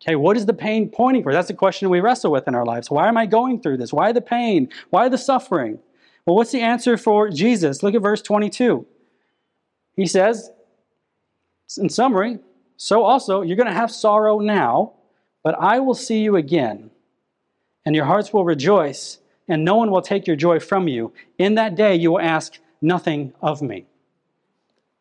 Okay, 0.00 0.14
what 0.14 0.36
is 0.36 0.46
the 0.46 0.54
pain 0.54 0.90
pointing 0.90 1.24
for? 1.24 1.32
That's 1.32 1.48
the 1.48 1.54
question 1.54 1.90
we 1.90 1.98
wrestle 1.98 2.30
with 2.30 2.46
in 2.46 2.54
our 2.54 2.64
lives. 2.64 2.88
Why 2.88 3.08
am 3.08 3.16
I 3.16 3.26
going 3.26 3.60
through 3.60 3.78
this? 3.78 3.92
Why 3.92 4.12
the 4.12 4.20
pain? 4.20 4.68
Why 4.90 5.08
the 5.08 5.18
suffering? 5.18 5.80
Well, 6.26 6.36
what's 6.36 6.52
the 6.52 6.60
answer 6.60 6.96
for 6.96 7.30
Jesus? 7.30 7.82
Look 7.82 7.94
at 7.94 8.02
verse 8.02 8.20
22. 8.20 8.86
He 9.94 10.06
says, 10.06 10.50
in 11.78 11.88
summary, 11.88 12.38
so 12.76 13.04
also 13.04 13.42
you're 13.42 13.56
going 13.56 13.68
to 13.68 13.72
have 13.72 13.90
sorrow 13.90 14.40
now, 14.40 14.92
but 15.42 15.54
I 15.58 15.78
will 15.80 15.94
see 15.94 16.18
you 16.18 16.36
again, 16.36 16.90
and 17.84 17.94
your 17.94 18.04
hearts 18.04 18.32
will 18.32 18.44
rejoice, 18.44 19.18
and 19.48 19.64
no 19.64 19.76
one 19.76 19.90
will 19.90 20.02
take 20.02 20.26
your 20.26 20.36
joy 20.36 20.60
from 20.60 20.88
you. 20.88 21.12
In 21.38 21.54
that 21.54 21.76
day 21.76 21.94
you 21.94 22.12
will 22.12 22.20
ask 22.20 22.58
nothing 22.82 23.32
of 23.40 23.62
me. 23.62 23.86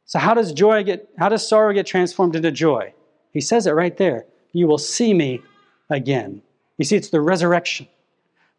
So 0.06 0.20
how 0.20 0.36
does 0.36 0.54
joy 0.54 0.84
get 0.84 1.10
how 1.18 1.30
does 1.30 1.48
sorrow 1.48 1.74
get 1.74 1.88
transformed 1.88 2.36
into 2.36 2.52
joy? 2.52 2.94
He 3.32 3.42
says 3.42 3.66
it 3.66 3.72
right 3.72 3.98
there 3.98 4.26
you 4.56 4.68
will 4.68 4.78
see 4.78 5.14
me 5.14 5.42
again. 5.90 6.42
You 6.78 6.86
see, 6.86 6.96
it's 6.96 7.10
the 7.10 7.20
resurrection. 7.20 7.88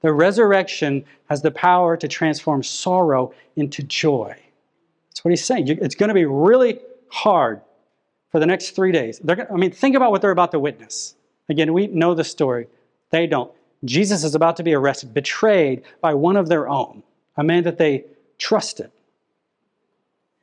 The 0.03 0.13
resurrection 0.13 1.05
has 1.29 1.43
the 1.43 1.51
power 1.51 1.97
to 1.97 2.09
transform 2.09 2.63
sorrow 2.63 3.33
into 3.57 3.83
joy. 3.83 4.37
That's 5.09 5.25
what 5.25 5.31
he's 5.31 5.45
saying. 5.45 5.69
It's 5.69 5.95
going 5.95 6.09
to 6.09 6.15
be 6.15 6.27
really 6.27 6.81
hard 7.09 7.61
for 8.31 8.39
the 8.39 8.47
next 8.47 8.71
three 8.71 8.93
days. 8.93 9.19
They're, 9.21 9.51
I 9.51 9.57
mean, 9.57 9.73
think 9.73 9.97
about 9.97 10.11
what 10.11 10.21
they're 10.21 10.31
about 10.31 10.53
to 10.53 10.59
witness. 10.59 11.15
Again, 11.49 11.73
we 11.73 11.87
know 11.87 12.15
the 12.15 12.25
story. 12.25 12.67
They 13.11 13.27
don't. 13.27 13.51
Jesus 13.85 14.25
is 14.25 14.35
about 14.35 14.57
to 14.57 14.63
be 14.63 14.75
arrested, 14.75 15.15
betrayed 15.15 15.83
by 16.01 16.15
one 16.15 16.37
of 16.37 16.49
their 16.49 16.69
own, 16.69 17.03
a 17.37 17.45
man 17.45 17.65
that 17.65 17.79
they 17.79 18.05
trusted. 18.39 18.91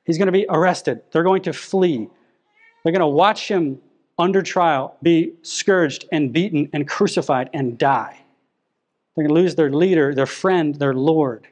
He's 0.06 0.18
going 0.18 0.28
to 0.28 0.32
be 0.32 0.46
arrested. 0.50 1.02
They're 1.12 1.24
going 1.24 1.44
to 1.44 1.54
flee. 1.54 2.10
They're 2.84 2.92
going 2.92 3.00
to 3.02 3.08
watch 3.08 3.48
him 3.48 3.80
under 4.18 4.42
trial, 4.42 4.98
be 5.02 5.34
scourged 5.42 6.06
and 6.12 6.32
beaten 6.32 6.70
and 6.74 6.88
crucified 6.88 7.50
and 7.54 7.78
die. 7.78 8.23
They're 9.16 9.28
going 9.28 9.36
to 9.36 9.42
lose 9.42 9.56
their 9.56 9.72
leader, 9.72 10.14
their 10.16 10.26
friend, 10.26 10.76
their 10.76 10.94
Lord. 10.94 11.48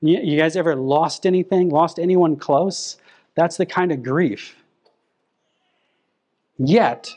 You 0.00 0.38
guys 0.38 0.56
ever 0.56 0.76
lost 0.76 1.26
anything, 1.26 1.70
lost 1.70 1.98
anyone 1.98 2.36
close? 2.36 2.98
That's 3.34 3.56
the 3.56 3.66
kind 3.66 3.90
of 3.92 4.02
grief. 4.02 4.56
Yet, 6.58 7.10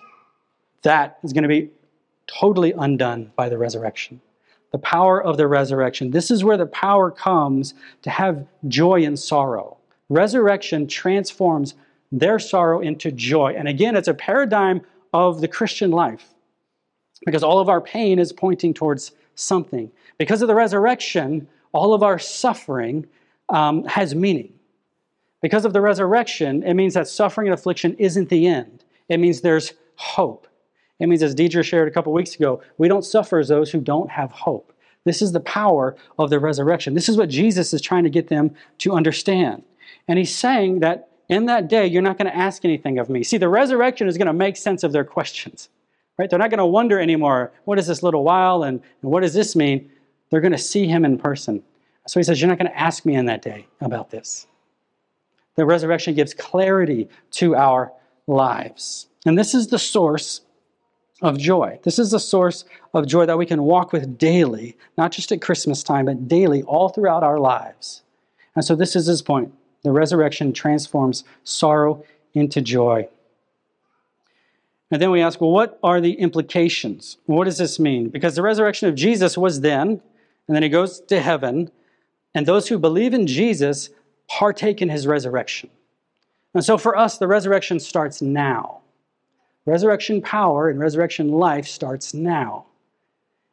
that 0.83 1.19
is 1.23 1.33
going 1.33 1.43
to 1.43 1.49
be 1.49 1.69
totally 2.27 2.73
undone 2.73 3.31
by 3.35 3.49
the 3.49 3.57
resurrection. 3.57 4.21
The 4.71 4.77
power 4.77 5.21
of 5.21 5.37
the 5.37 5.47
resurrection. 5.47 6.11
This 6.11 6.31
is 6.31 6.43
where 6.43 6.57
the 6.57 6.65
power 6.65 7.11
comes 7.11 7.73
to 8.03 8.09
have 8.09 8.47
joy 8.67 9.03
and 9.03 9.17
sorrow. 9.19 9.77
Resurrection 10.09 10.87
transforms 10.87 11.75
their 12.11 12.39
sorrow 12.39 12.79
into 12.81 13.11
joy. 13.11 13.53
And 13.57 13.67
again, 13.67 13.95
it's 13.95 14.07
a 14.07 14.13
paradigm 14.13 14.81
of 15.13 15.41
the 15.41 15.47
Christian 15.47 15.91
life 15.91 16.33
because 17.25 17.43
all 17.43 17.59
of 17.59 17.69
our 17.69 17.81
pain 17.81 18.17
is 18.17 18.31
pointing 18.31 18.73
towards 18.73 19.11
something. 19.35 19.91
Because 20.17 20.41
of 20.41 20.47
the 20.47 20.55
resurrection, 20.55 21.47
all 21.71 21.93
of 21.93 22.03
our 22.03 22.19
suffering 22.19 23.07
um, 23.49 23.83
has 23.85 24.15
meaning. 24.15 24.53
Because 25.41 25.65
of 25.65 25.73
the 25.73 25.81
resurrection, 25.81 26.63
it 26.63 26.75
means 26.75 26.93
that 26.93 27.07
suffering 27.07 27.47
and 27.47 27.53
affliction 27.53 27.95
isn't 27.95 28.29
the 28.29 28.47
end. 28.47 28.83
It 29.09 29.19
means 29.19 29.41
there's 29.41 29.73
hope. 29.95 30.47
It 30.99 31.07
means, 31.07 31.23
as 31.23 31.33
Deidre 31.33 31.63
shared 31.63 31.87
a 31.87 31.91
couple 31.91 32.13
weeks 32.13 32.35
ago, 32.35 32.61
we 32.77 32.87
don't 32.87 33.03
suffer 33.03 33.39
as 33.39 33.47
those 33.47 33.71
who 33.71 33.81
don't 33.81 34.11
have 34.11 34.31
hope. 34.31 34.71
This 35.03 35.21
is 35.21 35.31
the 35.31 35.39
power 35.39 35.95
of 36.19 36.29
the 36.29 36.39
resurrection. 36.39 36.93
This 36.93 37.09
is 37.09 37.17
what 37.17 37.29
Jesus 37.29 37.73
is 37.73 37.81
trying 37.81 38.03
to 38.03 38.09
get 38.09 38.27
them 38.27 38.55
to 38.79 38.93
understand. 38.93 39.63
And 40.07 40.19
he's 40.19 40.33
saying 40.33 40.81
that 40.81 41.09
in 41.27 41.45
that 41.47 41.69
day, 41.69 41.87
you're 41.87 42.03
not 42.03 42.19
going 42.19 42.29
to 42.29 42.37
ask 42.37 42.63
anything 42.65 42.99
of 42.99 43.09
me. 43.09 43.23
See, 43.23 43.37
the 43.37 43.49
resurrection 43.49 44.07
is 44.07 44.17
going 44.17 44.27
to 44.27 44.33
make 44.33 44.57
sense 44.57 44.83
of 44.83 44.91
their 44.91 45.03
questions. 45.03 45.69
Right? 46.21 46.29
They're 46.29 46.37
not 46.37 46.51
going 46.51 46.59
to 46.59 46.67
wonder 46.67 46.99
anymore, 46.99 47.51
what 47.65 47.79
is 47.79 47.87
this 47.87 48.03
little 48.03 48.23
while 48.23 48.61
and, 48.61 48.79
and 49.01 49.11
what 49.11 49.21
does 49.21 49.33
this 49.33 49.55
mean? 49.55 49.89
They're 50.29 50.39
going 50.39 50.51
to 50.51 50.57
see 50.59 50.85
him 50.85 51.03
in 51.03 51.17
person. 51.17 51.63
So 52.05 52.19
he 52.19 52.23
says, 52.23 52.39
You're 52.39 52.47
not 52.47 52.59
going 52.59 52.69
to 52.69 52.79
ask 52.79 53.07
me 53.07 53.15
in 53.15 53.25
that 53.25 53.41
day 53.41 53.65
about 53.79 54.11
this. 54.11 54.45
The 55.55 55.65
resurrection 55.65 56.13
gives 56.13 56.35
clarity 56.35 57.09
to 57.31 57.55
our 57.55 57.91
lives. 58.27 59.07
And 59.25 59.35
this 59.35 59.55
is 59.55 59.69
the 59.69 59.79
source 59.79 60.41
of 61.23 61.39
joy. 61.39 61.79
This 61.81 61.97
is 61.97 62.11
the 62.11 62.19
source 62.19 62.65
of 62.93 63.07
joy 63.07 63.25
that 63.25 63.39
we 63.39 63.47
can 63.47 63.63
walk 63.63 63.91
with 63.91 64.19
daily, 64.19 64.77
not 64.99 65.11
just 65.11 65.31
at 65.31 65.41
Christmas 65.41 65.81
time, 65.81 66.05
but 66.05 66.27
daily, 66.27 66.61
all 66.61 66.89
throughout 66.89 67.23
our 67.23 67.39
lives. 67.39 68.03
And 68.55 68.63
so 68.63 68.75
this 68.75 68.95
is 68.95 69.07
his 69.07 69.23
point. 69.23 69.51
The 69.81 69.91
resurrection 69.91 70.53
transforms 70.53 71.23
sorrow 71.43 72.05
into 72.35 72.61
joy. 72.61 73.09
And 74.91 75.01
then 75.01 75.09
we 75.09 75.21
ask, 75.21 75.39
well, 75.39 75.51
what 75.51 75.79
are 75.83 76.01
the 76.01 76.13
implications? 76.13 77.17
What 77.25 77.45
does 77.45 77.57
this 77.57 77.79
mean? 77.79 78.09
Because 78.09 78.35
the 78.35 78.41
resurrection 78.41 78.89
of 78.89 78.95
Jesus 78.95 79.37
was 79.37 79.61
then, 79.61 80.01
and 80.47 80.55
then 80.55 80.63
he 80.63 80.69
goes 80.69 80.99
to 80.99 81.21
heaven, 81.21 81.71
and 82.35 82.45
those 82.45 82.67
who 82.67 82.77
believe 82.77 83.13
in 83.13 83.25
Jesus 83.25 83.89
partake 84.27 84.81
in 84.81 84.89
his 84.89 85.07
resurrection. 85.07 85.69
And 86.53 86.63
so 86.63 86.77
for 86.77 86.97
us, 86.97 87.17
the 87.17 87.27
resurrection 87.27 87.79
starts 87.79 88.21
now. 88.21 88.81
Resurrection 89.65 90.21
power 90.21 90.69
and 90.69 90.79
resurrection 90.79 91.29
life 91.31 91.67
starts 91.67 92.13
now. 92.13 92.65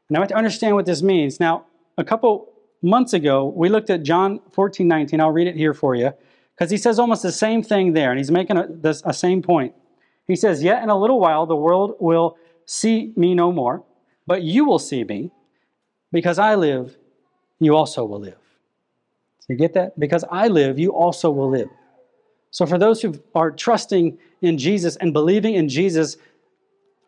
And 0.09 0.17
I 0.17 0.21
want 0.21 0.31
to 0.31 0.37
understand 0.37 0.75
what 0.75 0.87
this 0.87 1.03
means. 1.03 1.39
Now, 1.39 1.67
a 1.97 2.05
couple 2.05 2.53
months 2.83 3.13
ago, 3.13 3.47
we 3.47 3.69
looked 3.69 3.91
at 3.91 4.03
John 4.03 4.41
14, 4.53 4.89
19. 4.89 5.21
I'll 5.21 5.31
read 5.31 5.47
it 5.47 5.55
here 5.55 5.75
for 5.75 5.95
you 5.95 6.13
because 6.57 6.71
he 6.71 6.77
says 6.79 6.99
almost 6.99 7.23
the 7.23 7.31
same 7.31 7.63
thing 7.63 7.93
there, 7.93 8.11
and 8.11 8.19
he's 8.19 8.31
making 8.31 8.57
a, 8.57 8.67
this, 8.69 9.03
a 9.05 9.13
same 9.13 9.43
point. 9.43 9.75
He 10.29 10.37
says, 10.37 10.63
Yet 10.63 10.83
in 10.83 10.91
a 10.91 10.99
little 10.99 11.19
while 11.19 11.47
the 11.47 11.57
world 11.57 11.97
will 11.99 12.39
see 12.67 13.13
me 13.17 13.35
no 13.35 13.51
more, 13.51 13.83
but 14.27 14.43
you 14.43 14.65
will 14.65 14.79
see 14.79 15.03
me. 15.03 15.33
Because 16.13 16.39
I 16.39 16.55
live, 16.55 16.97
you 17.59 17.75
also 17.75 18.05
will 18.05 18.21
live. 18.21 18.39
So 19.41 19.47
you 19.49 19.57
get 19.57 19.75
that? 19.75 19.99
Because 19.99 20.25
I 20.31 20.49
live, 20.49 20.79
you 20.79 20.91
also 20.91 21.31
will 21.31 21.51
live. 21.51 21.69
So 22.51 22.65
for 22.67 22.79
those 22.79 23.03
who 23.03 23.19
are 23.35 23.51
trusting 23.51 24.19
in 24.41 24.57
Jesus 24.57 24.97
and 24.97 25.13
believing 25.13 25.55
in 25.55 25.69
Jesus, 25.69 26.17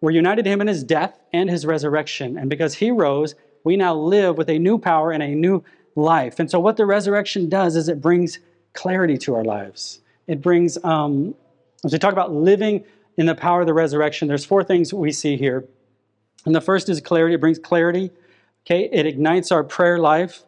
we're 0.00 0.10
united 0.10 0.44
to 0.44 0.50
him 0.50 0.60
in 0.60 0.66
his 0.66 0.82
death 0.82 1.18
and 1.32 1.48
his 1.48 1.64
resurrection. 1.64 2.36
And 2.36 2.50
because 2.50 2.74
he 2.74 2.90
rose, 2.90 3.34
we 3.64 3.76
now 3.76 3.94
live 3.94 4.36
with 4.36 4.50
a 4.50 4.58
new 4.58 4.78
power 4.78 5.12
and 5.12 5.22
a 5.22 5.28
new 5.28 5.62
life. 5.94 6.38
And 6.40 6.50
so, 6.50 6.60
what 6.60 6.76
the 6.76 6.86
resurrection 6.86 7.48
does 7.48 7.76
is 7.76 7.88
it 7.88 8.00
brings 8.00 8.38
clarity 8.72 9.18
to 9.18 9.34
our 9.34 9.44
lives. 9.44 10.00
It 10.26 10.40
brings, 10.40 10.82
um, 10.84 11.34
as 11.84 11.92
we 11.92 11.98
talk 11.98 12.12
about 12.12 12.32
living 12.32 12.84
in 13.20 13.26
the 13.26 13.34
power 13.34 13.60
of 13.60 13.66
the 13.66 13.74
resurrection, 13.74 14.28
there's 14.28 14.46
four 14.46 14.64
things 14.64 14.94
we 14.94 15.12
see 15.12 15.36
here. 15.36 15.68
And 16.46 16.54
the 16.54 16.60
first 16.62 16.88
is 16.88 17.02
clarity. 17.02 17.34
It 17.34 17.40
brings 17.42 17.58
clarity. 17.58 18.10
Okay, 18.64 18.88
it 18.90 19.04
ignites 19.04 19.52
our 19.52 19.62
prayer 19.62 19.98
life. 19.98 20.42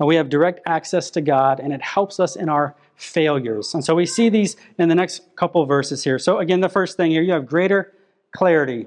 We 0.00 0.16
have 0.16 0.28
direct 0.28 0.58
access 0.66 1.10
to 1.10 1.20
God, 1.20 1.60
and 1.60 1.72
it 1.72 1.80
helps 1.80 2.18
us 2.18 2.34
in 2.34 2.48
our 2.48 2.74
failures. 2.96 3.72
And 3.72 3.84
so 3.84 3.94
we 3.94 4.04
see 4.04 4.30
these 4.30 4.56
in 4.80 4.88
the 4.88 4.96
next 4.96 5.22
couple 5.36 5.64
verses 5.64 6.02
here. 6.02 6.18
So 6.18 6.40
again, 6.40 6.60
the 6.60 6.68
first 6.68 6.96
thing 6.96 7.12
here, 7.12 7.22
you 7.22 7.34
have 7.34 7.46
greater 7.46 7.92
clarity. 8.32 8.86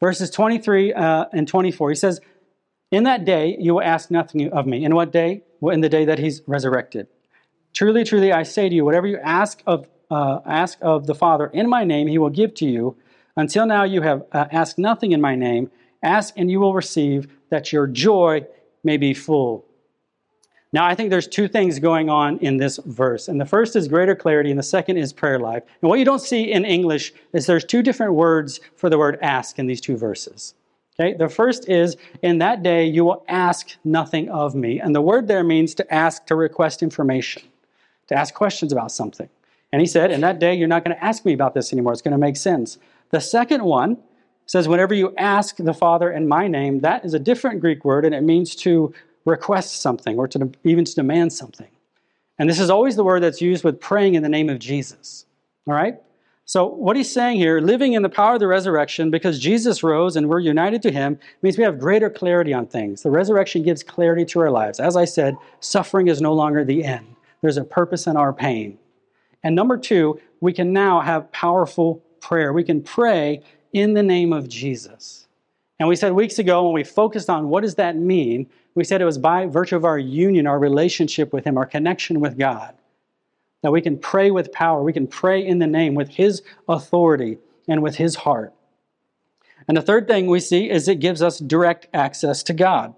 Verses 0.00 0.30
23 0.30 0.94
uh, 0.94 1.26
and 1.30 1.46
24, 1.46 1.90
he 1.90 1.94
says, 1.94 2.22
in 2.90 3.04
that 3.04 3.26
day, 3.26 3.54
you 3.60 3.74
will 3.74 3.82
ask 3.82 4.10
nothing 4.10 4.50
of 4.50 4.66
me. 4.66 4.82
In 4.82 4.94
what 4.94 5.12
day? 5.12 5.42
Well, 5.60 5.74
in 5.74 5.82
the 5.82 5.90
day 5.90 6.06
that 6.06 6.18
he's 6.18 6.40
resurrected. 6.46 7.06
Truly, 7.74 8.04
truly, 8.04 8.32
I 8.32 8.44
say 8.44 8.70
to 8.70 8.74
you, 8.74 8.82
whatever 8.86 9.06
you 9.06 9.18
ask 9.18 9.62
of, 9.66 9.90
uh, 10.12 10.40
ask 10.44 10.78
of 10.82 11.06
the 11.06 11.14
Father 11.14 11.46
in 11.46 11.68
my 11.68 11.84
name, 11.84 12.06
he 12.06 12.18
will 12.18 12.30
give 12.30 12.54
to 12.54 12.66
you. 12.66 12.96
Until 13.36 13.66
now, 13.66 13.84
you 13.84 14.02
have 14.02 14.24
uh, 14.32 14.46
asked 14.52 14.78
nothing 14.78 15.12
in 15.12 15.20
my 15.20 15.34
name. 15.34 15.70
Ask 16.02 16.34
and 16.36 16.50
you 16.50 16.60
will 16.60 16.74
receive, 16.74 17.28
that 17.48 17.72
your 17.72 17.86
joy 17.86 18.46
may 18.84 18.96
be 18.96 19.14
full. 19.14 19.64
Now, 20.72 20.86
I 20.86 20.94
think 20.94 21.10
there's 21.10 21.28
two 21.28 21.48
things 21.48 21.78
going 21.78 22.08
on 22.08 22.38
in 22.38 22.56
this 22.56 22.78
verse. 22.84 23.28
And 23.28 23.40
the 23.40 23.46
first 23.46 23.76
is 23.76 23.88
greater 23.88 24.16
clarity, 24.16 24.50
and 24.50 24.58
the 24.58 24.62
second 24.78 24.96
is 24.96 25.12
prayer 25.12 25.38
life. 25.38 25.62
And 25.80 25.88
what 25.88 25.98
you 25.98 26.04
don't 26.04 26.20
see 26.20 26.50
in 26.50 26.64
English 26.64 27.12
is 27.32 27.46
there's 27.46 27.64
two 27.64 27.82
different 27.82 28.14
words 28.14 28.60
for 28.76 28.90
the 28.90 28.98
word 28.98 29.18
ask 29.20 29.58
in 29.58 29.66
these 29.66 29.80
two 29.80 29.96
verses. 29.96 30.54
Okay, 30.98 31.14
the 31.14 31.28
first 31.28 31.68
is, 31.68 31.96
in 32.22 32.38
that 32.38 32.62
day 32.62 32.86
you 32.86 33.04
will 33.04 33.24
ask 33.28 33.76
nothing 33.84 34.28
of 34.30 34.54
me. 34.54 34.80
And 34.80 34.94
the 34.94 35.00
word 35.00 35.26
there 35.26 35.44
means 35.44 35.74
to 35.76 35.94
ask, 35.94 36.26
to 36.26 36.34
request 36.34 36.82
information, 36.82 37.42
to 38.08 38.14
ask 38.14 38.34
questions 38.34 38.72
about 38.72 38.92
something. 38.92 39.28
And 39.72 39.80
he 39.80 39.86
said, 39.86 40.10
in 40.10 40.20
that 40.20 40.38
day 40.38 40.54
you're 40.54 40.68
not 40.68 40.84
going 40.84 40.96
to 40.96 41.04
ask 41.04 41.24
me 41.24 41.32
about 41.32 41.54
this 41.54 41.72
anymore. 41.72 41.92
It's 41.92 42.02
going 42.02 42.12
to 42.12 42.18
make 42.18 42.36
sense. 42.36 42.78
The 43.10 43.20
second 43.20 43.64
one 43.64 43.98
says, 44.46 44.68
whenever 44.68 44.94
you 44.94 45.14
ask 45.16 45.56
the 45.56 45.74
Father 45.74 46.10
in 46.12 46.28
my 46.28 46.46
name, 46.46 46.80
that 46.80 47.04
is 47.04 47.14
a 47.14 47.18
different 47.18 47.60
Greek 47.60 47.84
word, 47.84 48.04
and 48.04 48.14
it 48.14 48.22
means 48.22 48.54
to 48.56 48.92
request 49.24 49.80
something 49.80 50.18
or 50.18 50.28
to 50.28 50.50
even 50.64 50.84
to 50.84 50.94
demand 50.94 51.32
something. 51.32 51.68
And 52.38 52.50
this 52.50 52.58
is 52.58 52.70
always 52.70 52.96
the 52.96 53.04
word 53.04 53.22
that's 53.22 53.40
used 53.40 53.64
with 53.64 53.80
praying 53.80 54.14
in 54.14 54.22
the 54.22 54.28
name 54.28 54.50
of 54.50 54.58
Jesus. 54.58 55.26
All 55.66 55.74
right? 55.74 55.96
So, 56.44 56.66
what 56.66 56.96
he's 56.96 57.10
saying 57.10 57.38
here, 57.38 57.60
living 57.60 57.92
in 57.92 58.02
the 58.02 58.08
power 58.08 58.34
of 58.34 58.40
the 58.40 58.48
resurrection, 58.48 59.10
because 59.10 59.38
Jesus 59.38 59.82
rose 59.82 60.16
and 60.16 60.28
we're 60.28 60.40
united 60.40 60.82
to 60.82 60.90
him, 60.90 61.18
means 61.40 61.56
we 61.56 61.64
have 61.64 61.78
greater 61.78 62.10
clarity 62.10 62.52
on 62.52 62.66
things. 62.66 63.02
The 63.02 63.10
resurrection 63.10 63.62
gives 63.62 63.84
clarity 63.84 64.24
to 64.26 64.40
our 64.40 64.50
lives. 64.50 64.80
As 64.80 64.96
I 64.96 65.04
said, 65.04 65.36
suffering 65.60 66.08
is 66.08 66.20
no 66.20 66.34
longer 66.34 66.64
the 66.64 66.84
end, 66.84 67.06
there's 67.42 67.56
a 67.56 67.64
purpose 67.64 68.06
in 68.06 68.16
our 68.16 68.32
pain. 68.32 68.76
And 69.42 69.54
number 69.54 69.76
two, 69.76 70.20
we 70.40 70.52
can 70.52 70.72
now 70.72 71.00
have 71.00 71.32
powerful 71.32 72.02
prayer. 72.20 72.52
We 72.52 72.64
can 72.64 72.82
pray 72.82 73.42
in 73.72 73.94
the 73.94 74.02
name 74.02 74.32
of 74.32 74.48
Jesus. 74.48 75.26
And 75.78 75.88
we 75.88 75.96
said 75.96 76.12
weeks 76.12 76.38
ago 76.38 76.64
when 76.64 76.74
we 76.74 76.84
focused 76.84 77.28
on 77.28 77.48
what 77.48 77.62
does 77.62 77.74
that 77.74 77.96
mean, 77.96 78.48
we 78.74 78.84
said 78.84 79.00
it 79.00 79.06
was 79.06 79.18
by 79.18 79.46
virtue 79.46 79.76
of 79.76 79.84
our 79.84 79.98
union, 79.98 80.46
our 80.46 80.58
relationship 80.58 81.32
with 81.32 81.44
Him, 81.44 81.58
our 81.58 81.66
connection 81.66 82.20
with 82.20 82.38
God, 82.38 82.74
that 83.62 83.72
we 83.72 83.80
can 83.80 83.98
pray 83.98 84.30
with 84.30 84.52
power. 84.52 84.82
We 84.82 84.92
can 84.92 85.06
pray 85.06 85.44
in 85.44 85.58
the 85.58 85.66
name 85.66 85.94
with 85.94 86.10
His 86.10 86.42
authority 86.68 87.38
and 87.68 87.82
with 87.82 87.96
His 87.96 88.16
heart. 88.16 88.54
And 89.68 89.76
the 89.76 89.82
third 89.82 90.06
thing 90.06 90.26
we 90.26 90.40
see 90.40 90.70
is 90.70 90.88
it 90.88 91.00
gives 91.00 91.22
us 91.22 91.38
direct 91.38 91.88
access 91.92 92.42
to 92.44 92.52
God. 92.52 92.94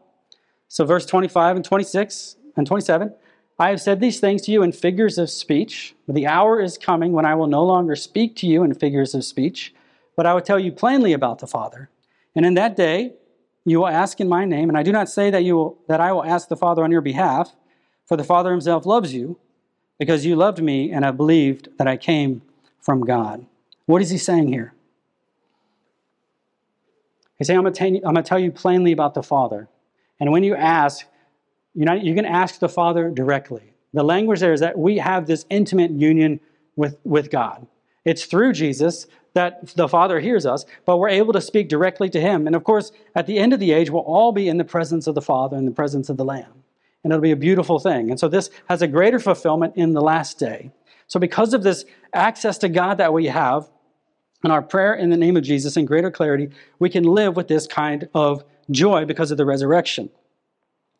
So, 0.68 0.84
verse 0.84 1.06
25 1.06 1.56
and 1.56 1.64
26 1.64 2.36
and 2.56 2.66
27 2.66 3.14
I 3.58 3.70
have 3.70 3.80
said 3.80 4.00
these 4.00 4.18
things 4.18 4.42
to 4.42 4.52
you 4.52 4.62
in 4.62 4.72
figures 4.72 5.16
of 5.16 5.30
speech, 5.30 5.94
but 6.06 6.14
the 6.14 6.26
hour 6.26 6.60
is 6.60 6.76
coming 6.76 7.12
when 7.12 7.24
I 7.24 7.34
will 7.36 7.46
no 7.46 7.64
longer 7.64 7.94
speak 7.94 8.34
to 8.36 8.46
you 8.46 8.64
in 8.64 8.74
figures 8.74 9.14
of 9.14 9.24
speech, 9.24 9.72
but 10.16 10.26
I 10.26 10.34
will 10.34 10.40
tell 10.40 10.58
you 10.58 10.72
plainly 10.72 11.12
about 11.12 11.38
the 11.38 11.46
Father. 11.46 11.88
And 12.34 12.44
in 12.44 12.54
that 12.54 12.76
day, 12.76 13.12
you 13.64 13.78
will 13.78 13.88
ask 13.88 14.20
in 14.20 14.28
my 14.28 14.44
name, 14.44 14.68
and 14.68 14.76
I 14.76 14.82
do 14.82 14.92
not 14.92 15.08
say 15.08 15.30
that, 15.30 15.44
you 15.44 15.54
will, 15.54 15.78
that 15.86 16.00
I 16.00 16.12
will 16.12 16.24
ask 16.24 16.48
the 16.48 16.56
Father 16.56 16.82
on 16.82 16.90
your 16.90 17.00
behalf, 17.00 17.54
for 18.06 18.16
the 18.16 18.24
Father 18.24 18.50
himself 18.50 18.86
loves 18.86 19.14
you, 19.14 19.38
because 19.98 20.26
you 20.26 20.34
loved 20.34 20.60
me 20.60 20.90
and 20.90 21.04
have 21.04 21.16
believed 21.16 21.68
that 21.78 21.86
I 21.86 21.96
came 21.96 22.42
from 22.80 23.02
God. 23.02 23.46
What 23.86 24.02
is 24.02 24.10
he 24.10 24.18
saying 24.18 24.48
here? 24.48 24.74
He's 27.38 27.46
saying, 27.46 27.58
I'm 27.58 27.64
going 27.64 28.14
to 28.16 28.22
tell 28.22 28.38
you 28.38 28.50
plainly 28.50 28.92
about 28.92 29.14
the 29.14 29.22
Father. 29.22 29.68
And 30.18 30.32
when 30.32 30.42
you 30.42 30.54
ask, 30.56 31.06
you 31.74 31.84
know, 31.84 31.94
you 31.94 32.14
can 32.14 32.24
ask 32.24 32.58
the 32.58 32.68
Father 32.68 33.10
directly. 33.10 33.74
The 33.92 34.02
language 34.02 34.40
there 34.40 34.52
is 34.52 34.60
that 34.60 34.78
we 34.78 34.98
have 34.98 35.26
this 35.26 35.44
intimate 35.50 35.90
union 35.90 36.40
with, 36.76 36.98
with 37.04 37.30
God. 37.30 37.66
It's 38.04 38.24
through 38.24 38.52
Jesus 38.52 39.06
that 39.34 39.68
the 39.74 39.88
Father 39.88 40.20
hears 40.20 40.46
us, 40.46 40.64
but 40.84 40.98
we're 40.98 41.08
able 41.08 41.32
to 41.32 41.40
speak 41.40 41.68
directly 41.68 42.08
to 42.10 42.20
Him. 42.20 42.46
And 42.46 42.54
of 42.54 42.64
course, 42.64 42.92
at 43.14 43.26
the 43.26 43.38
end 43.38 43.52
of 43.52 43.60
the 43.60 43.72
age, 43.72 43.90
we'll 43.90 44.02
all 44.02 44.32
be 44.32 44.48
in 44.48 44.58
the 44.58 44.64
presence 44.64 45.06
of 45.06 45.14
the 45.14 45.22
Father 45.22 45.56
and 45.56 45.66
the 45.66 45.72
presence 45.72 46.08
of 46.08 46.16
the 46.16 46.24
Lamb. 46.24 46.64
And 47.02 47.12
it'll 47.12 47.22
be 47.22 47.32
a 47.32 47.36
beautiful 47.36 47.78
thing. 47.78 48.10
And 48.10 48.18
so 48.18 48.28
this 48.28 48.50
has 48.68 48.80
a 48.80 48.86
greater 48.86 49.18
fulfillment 49.18 49.74
in 49.76 49.92
the 49.92 50.00
last 50.00 50.38
day. 50.38 50.70
So, 51.06 51.20
because 51.20 51.52
of 51.52 51.62
this 51.62 51.84
access 52.14 52.56
to 52.58 52.68
God 52.68 52.98
that 52.98 53.12
we 53.12 53.26
have, 53.26 53.68
and 54.42 54.52
our 54.52 54.62
prayer 54.62 54.94
in 54.94 55.10
the 55.10 55.16
name 55.16 55.36
of 55.36 55.42
Jesus 55.42 55.76
in 55.76 55.84
greater 55.84 56.10
clarity, 56.10 56.50
we 56.78 56.88
can 56.88 57.04
live 57.04 57.36
with 57.36 57.48
this 57.48 57.66
kind 57.66 58.08
of 58.14 58.44
joy 58.70 59.04
because 59.04 59.30
of 59.30 59.36
the 59.36 59.44
resurrection. 59.44 60.10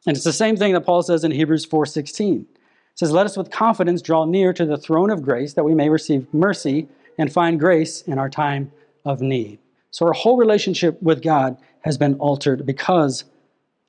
And 0.07 0.17
it's 0.17 0.25
the 0.25 0.33
same 0.33 0.57
thing 0.57 0.75
that 0.75 0.83
Paul 0.83 1.03
says 1.03 1.25
in 1.25 1.31
Hebrews 1.31 1.65
4:16. 1.65 2.47
It 2.51 2.99
says, 2.99 3.11
"Let 3.11 3.27
us 3.27 3.37
with 3.37 3.51
confidence 3.51 4.03
draw 4.03 4.25
near 4.25 4.53
to 4.53 4.65
the 4.65 4.77
throne 4.77 5.11
of 5.11 5.23
grace 5.23 5.55
that 5.55 5.65
we 5.65 5.75
may 5.75 5.89
receive 5.89 6.33
mercy 6.33 6.89
and 7.19 7.33
find 7.33 7.59
grace 7.59 8.03
in 8.03 8.19
our 8.19 8.29
time 8.29 8.71
of 9.05 9.21
need." 9.21 9.59
So 9.91 10.07
our 10.07 10.13
whole 10.13 10.37
relationship 10.37 11.01
with 11.03 11.23
God 11.23 11.57
has 11.83 11.99
been 11.99 12.15
altered 12.15 12.67
because 12.67 13.25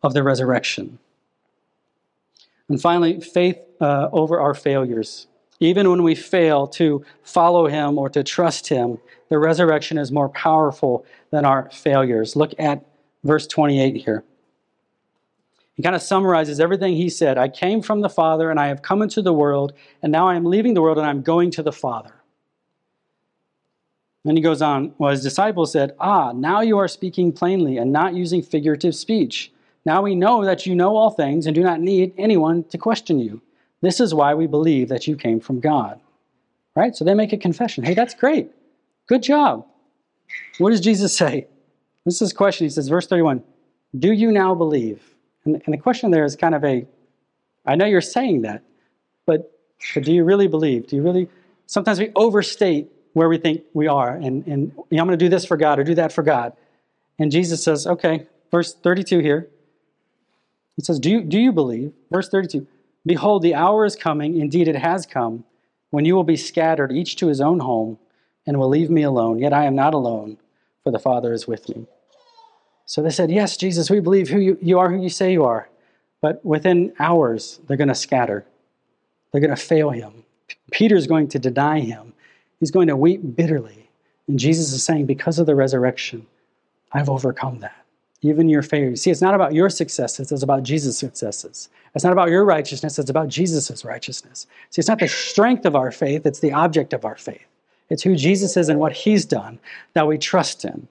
of 0.03 0.13
the 0.13 0.23
resurrection. 0.23 0.99
And 2.69 2.81
finally, 2.81 3.19
faith 3.19 3.59
uh, 3.79 4.09
over 4.11 4.39
our 4.39 4.53
failures. 4.53 5.27
Even 5.59 5.89
when 5.89 6.03
we 6.03 6.15
fail 6.15 6.67
to 6.67 7.05
follow 7.23 7.67
him 7.67 7.97
or 7.97 8.09
to 8.09 8.23
trust 8.23 8.67
him, 8.67 8.97
the 9.29 9.39
resurrection 9.39 9.97
is 9.97 10.11
more 10.11 10.29
powerful 10.29 11.05
than 11.31 11.45
our 11.45 11.69
failures. 11.71 12.35
Look 12.35 12.53
at 12.59 12.83
verse 13.23 13.47
28 13.47 13.95
here. 14.03 14.23
He 15.75 15.83
kind 15.83 15.95
of 15.95 16.01
summarizes 16.01 16.59
everything 16.59 16.95
he 16.95 17.09
said. 17.09 17.37
I 17.37 17.49
came 17.49 17.81
from 17.81 18.01
the 18.01 18.09
Father 18.09 18.49
and 18.49 18.59
I 18.59 18.67
have 18.67 18.81
come 18.81 19.01
into 19.01 19.21
the 19.21 19.33
world, 19.33 19.73
and 20.01 20.11
now 20.11 20.27
I 20.27 20.35
am 20.35 20.45
leaving 20.45 20.73
the 20.73 20.81
world 20.81 20.97
and 20.97 21.05
I'm 21.05 21.21
going 21.21 21.51
to 21.51 21.63
the 21.63 21.73
Father. 21.73 22.13
Then 24.23 24.35
he 24.35 24.41
goes 24.41 24.61
on, 24.61 24.93
well, 24.97 25.11
his 25.11 25.21
disciples 25.21 25.71
said, 25.71 25.95
Ah, 25.99 26.31
now 26.31 26.61
you 26.61 26.79
are 26.79 26.87
speaking 26.87 27.31
plainly 27.31 27.77
and 27.77 27.91
not 27.91 28.15
using 28.15 28.41
figurative 28.41 28.95
speech. 28.95 29.51
Now 29.85 30.01
we 30.01 30.15
know 30.15 30.43
that 30.43 30.65
you 30.65 30.73
know 30.73 30.95
all 30.95 31.11
things 31.11 31.45
and 31.45 31.53
do 31.53 31.61
not 31.61 31.79
need 31.79 32.13
anyone 32.17 32.63
to 32.65 32.77
question 32.77 33.19
you. 33.19 33.41
This 33.81 33.99
is 33.99 34.15
why 34.15 34.33
we 34.33 34.47
believe 34.47 34.89
that 34.89 35.05
you 35.05 35.15
came 35.15 35.39
from 35.39 35.59
God. 35.59 35.99
Right? 36.75 36.95
So 36.95 37.05
they 37.05 37.13
make 37.13 37.33
a 37.33 37.37
confession. 37.37 37.83
Hey, 37.83 37.93
that's 37.93 38.15
great. 38.15 38.49
Good 39.07 39.21
job. 39.21 39.67
What 40.57 40.71
does 40.71 40.81
Jesus 40.81 41.15
say? 41.15 41.47
This 42.03 42.15
is 42.15 42.19
his 42.21 42.33
question. 42.33 42.65
He 42.65 42.69
says, 42.71 42.87
verse 42.87 43.05
31, 43.07 43.43
Do 43.97 44.11
you 44.11 44.31
now 44.31 44.55
believe? 44.55 45.14
And, 45.45 45.61
and 45.65 45.73
the 45.73 45.77
question 45.77 46.11
there 46.11 46.25
is 46.25 46.35
kind 46.35 46.55
of 46.55 46.63
a, 46.63 46.85
I 47.65 47.75
know 47.75 47.85
you're 47.85 48.01
saying 48.01 48.41
that, 48.41 48.63
but, 49.25 49.51
but 49.93 50.03
do 50.03 50.13
you 50.13 50.23
really 50.23 50.47
believe? 50.47 50.87
Do 50.87 50.95
you 50.95 51.01
really, 51.01 51.29
sometimes 51.65 51.99
we 51.99 52.11
overstate 52.15 52.91
where 53.15 53.29
we 53.29 53.37
think 53.37 53.63
we 53.73 53.87
are. 53.87 54.13
And, 54.13 54.45
and 54.45 54.73
you 54.89 54.97
know, 54.97 55.01
I'm 55.01 55.07
going 55.07 55.17
to 55.17 55.25
do 55.25 55.29
this 55.29 55.45
for 55.45 55.55
God 55.55 55.79
or 55.79 55.85
do 55.85 55.95
that 55.95 56.11
for 56.11 56.21
God. 56.21 56.51
And 57.17 57.31
Jesus 57.31 57.63
says, 57.63 57.87
okay, 57.87 58.27
verse 58.51 58.73
32 58.73 59.19
here. 59.19 59.47
He 60.75 60.83
says, 60.83 60.99
do 60.99 61.09
you, 61.09 61.21
do 61.21 61.39
you 61.39 61.53
believe? 61.53 61.93
Verse 62.11 62.27
32 62.27 62.67
Behold, 63.05 63.41
the 63.41 63.55
hour 63.55 63.85
is 63.85 63.95
coming, 63.95 64.37
indeed 64.37 64.67
it 64.67 64.75
has 64.75 65.05
come, 65.05 65.45
when 65.91 66.03
you 66.03 66.13
will 66.13 66.25
be 66.25 66.35
scattered, 66.35 66.91
each 66.91 67.15
to 67.17 67.27
his 67.27 67.39
own 67.39 67.59
home, 67.59 67.97
and 68.45 68.59
will 68.59 68.67
leave 68.67 68.89
me 68.89 69.03
alone. 69.03 69.39
Yet 69.39 69.53
I 69.53 69.63
am 69.63 69.75
not 69.75 69.93
alone, 69.93 70.37
for 70.83 70.91
the 70.91 70.99
Father 70.99 71.31
is 71.31 71.47
with 71.47 71.69
me. 71.69 71.87
So 72.85 73.01
they 73.01 73.09
said, 73.09 73.31
Yes, 73.31 73.57
Jesus, 73.57 73.89
we 73.89 73.99
believe 73.99 74.29
who 74.29 74.39
you, 74.39 74.57
you 74.61 74.79
are 74.79 74.89
who 74.89 75.01
you 75.01 75.09
say 75.09 75.31
you 75.31 75.43
are. 75.43 75.69
But 76.21 76.43
within 76.45 76.93
hours, 76.99 77.59
they're 77.67 77.77
going 77.77 77.87
to 77.87 77.95
scatter. 77.95 78.45
They're 79.31 79.41
going 79.41 79.55
to 79.55 79.61
fail 79.61 79.89
him. 79.89 80.23
Peter's 80.71 81.07
going 81.07 81.27
to 81.29 81.39
deny 81.39 81.79
him. 81.79 82.13
He's 82.59 82.71
going 82.71 82.87
to 82.87 82.95
weep 82.95 83.21
bitterly. 83.35 83.89
And 84.27 84.39
Jesus 84.39 84.71
is 84.71 84.83
saying, 84.83 85.05
Because 85.05 85.39
of 85.39 85.45
the 85.45 85.55
resurrection, 85.55 86.25
I've 86.93 87.09
overcome 87.09 87.59
that. 87.59 87.75
Even 88.21 88.49
your 88.49 88.63
failures. 88.63 89.01
See, 89.01 89.11
it's 89.11 89.21
not 89.21 89.35
about 89.35 89.53
your 89.53 89.69
successes, 89.69 90.31
it's 90.31 90.41
about 90.41 90.63
Jesus' 90.63 90.97
successes. 90.97 91.69
It's 91.93 92.03
not 92.03 92.13
about 92.13 92.29
your 92.29 92.43
righteousness, 92.43 92.97
it's 92.97 93.09
about 93.09 93.27
Jesus' 93.27 93.85
righteousness. 93.85 94.47
See, 94.69 94.79
it's 94.79 94.89
not 94.89 94.99
the 94.99 95.07
strength 95.07 95.65
of 95.65 95.75
our 95.75 95.91
faith, 95.91 96.25
it's 96.25 96.39
the 96.39 96.53
object 96.53 96.93
of 96.93 97.05
our 97.05 97.17
faith. 97.17 97.45
It's 97.89 98.01
who 98.01 98.15
Jesus 98.15 98.57
is 98.57 98.69
and 98.69 98.79
what 98.79 98.93
he's 98.93 99.25
done 99.25 99.59
that 99.93 100.07
we 100.07 100.17
trust 100.17 100.65
in. 100.65 100.87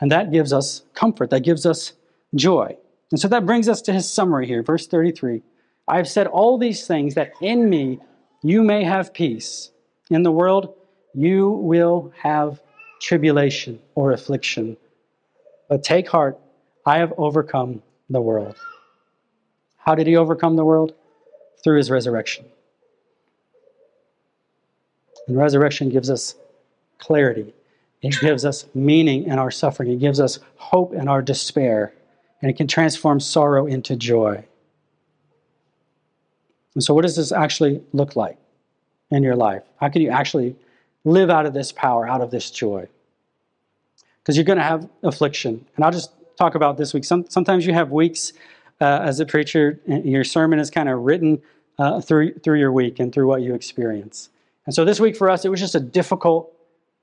And 0.00 0.10
that 0.12 0.30
gives 0.30 0.52
us 0.52 0.82
comfort, 0.94 1.30
that 1.30 1.40
gives 1.40 1.64
us 1.64 1.92
joy. 2.34 2.76
And 3.10 3.20
so 3.20 3.28
that 3.28 3.46
brings 3.46 3.68
us 3.68 3.80
to 3.82 3.92
his 3.92 4.10
summary 4.10 4.46
here, 4.46 4.62
verse 4.62 4.86
33. 4.86 5.42
I 5.88 5.96
have 5.96 6.08
said 6.08 6.26
all 6.26 6.58
these 6.58 6.86
things 6.86 7.14
that 7.14 7.32
in 7.40 7.70
me 7.70 8.00
you 8.42 8.62
may 8.62 8.84
have 8.84 9.14
peace. 9.14 9.70
In 10.10 10.22
the 10.22 10.32
world 10.32 10.74
you 11.14 11.48
will 11.48 12.12
have 12.22 12.60
tribulation 13.00 13.80
or 13.94 14.12
affliction. 14.12 14.76
But 15.68 15.82
take 15.82 16.08
heart, 16.08 16.38
I 16.84 16.98
have 16.98 17.12
overcome 17.16 17.82
the 18.10 18.20
world. 18.20 18.56
How 19.78 19.94
did 19.94 20.06
he 20.06 20.16
overcome 20.16 20.56
the 20.56 20.64
world? 20.64 20.94
Through 21.62 21.78
his 21.78 21.90
resurrection. 21.90 22.44
And 25.26 25.36
resurrection 25.36 25.88
gives 25.88 26.10
us 26.10 26.34
clarity. 26.98 27.54
It 28.06 28.20
gives 28.20 28.44
us 28.44 28.66
meaning 28.74 29.24
in 29.24 29.38
our 29.38 29.50
suffering. 29.50 29.90
It 29.90 30.00
gives 30.00 30.20
us 30.20 30.38
hope 30.56 30.92
in 30.92 31.08
our 31.08 31.22
despair. 31.22 31.92
And 32.42 32.50
it 32.50 32.56
can 32.56 32.66
transform 32.66 33.20
sorrow 33.20 33.66
into 33.66 33.96
joy. 33.96 34.44
And 36.74 36.84
so, 36.84 36.92
what 36.92 37.02
does 37.02 37.16
this 37.16 37.32
actually 37.32 37.82
look 37.92 38.16
like 38.16 38.36
in 39.10 39.22
your 39.22 39.36
life? 39.36 39.62
How 39.80 39.88
can 39.88 40.02
you 40.02 40.10
actually 40.10 40.54
live 41.04 41.30
out 41.30 41.46
of 41.46 41.54
this 41.54 41.72
power, 41.72 42.06
out 42.06 42.20
of 42.20 42.30
this 42.30 42.50
joy? 42.50 42.86
Because 44.18 44.36
you're 44.36 44.44
going 44.44 44.58
to 44.58 44.64
have 44.64 44.88
affliction. 45.02 45.64
And 45.76 45.84
I'll 45.84 45.92
just 45.92 46.10
talk 46.36 46.54
about 46.54 46.76
this 46.76 46.92
week. 46.92 47.04
Some, 47.04 47.24
sometimes 47.28 47.66
you 47.66 47.72
have 47.72 47.90
weeks 47.90 48.32
uh, 48.80 49.00
as 49.02 49.20
a 49.20 49.26
preacher, 49.26 49.80
your 49.86 50.24
sermon 50.24 50.58
is 50.58 50.70
kind 50.70 50.88
of 50.88 51.00
written 51.00 51.40
uh, 51.78 52.00
through, 52.00 52.34
through 52.40 52.58
your 52.58 52.72
week 52.72 53.00
and 53.00 53.12
through 53.12 53.26
what 53.26 53.40
you 53.40 53.54
experience. 53.54 54.28
And 54.66 54.74
so 54.74 54.84
this 54.84 55.00
week 55.00 55.16
for 55.16 55.30
us, 55.30 55.44
it 55.44 55.48
was 55.48 55.60
just 55.60 55.74
a 55.74 55.80
difficult 55.80 56.52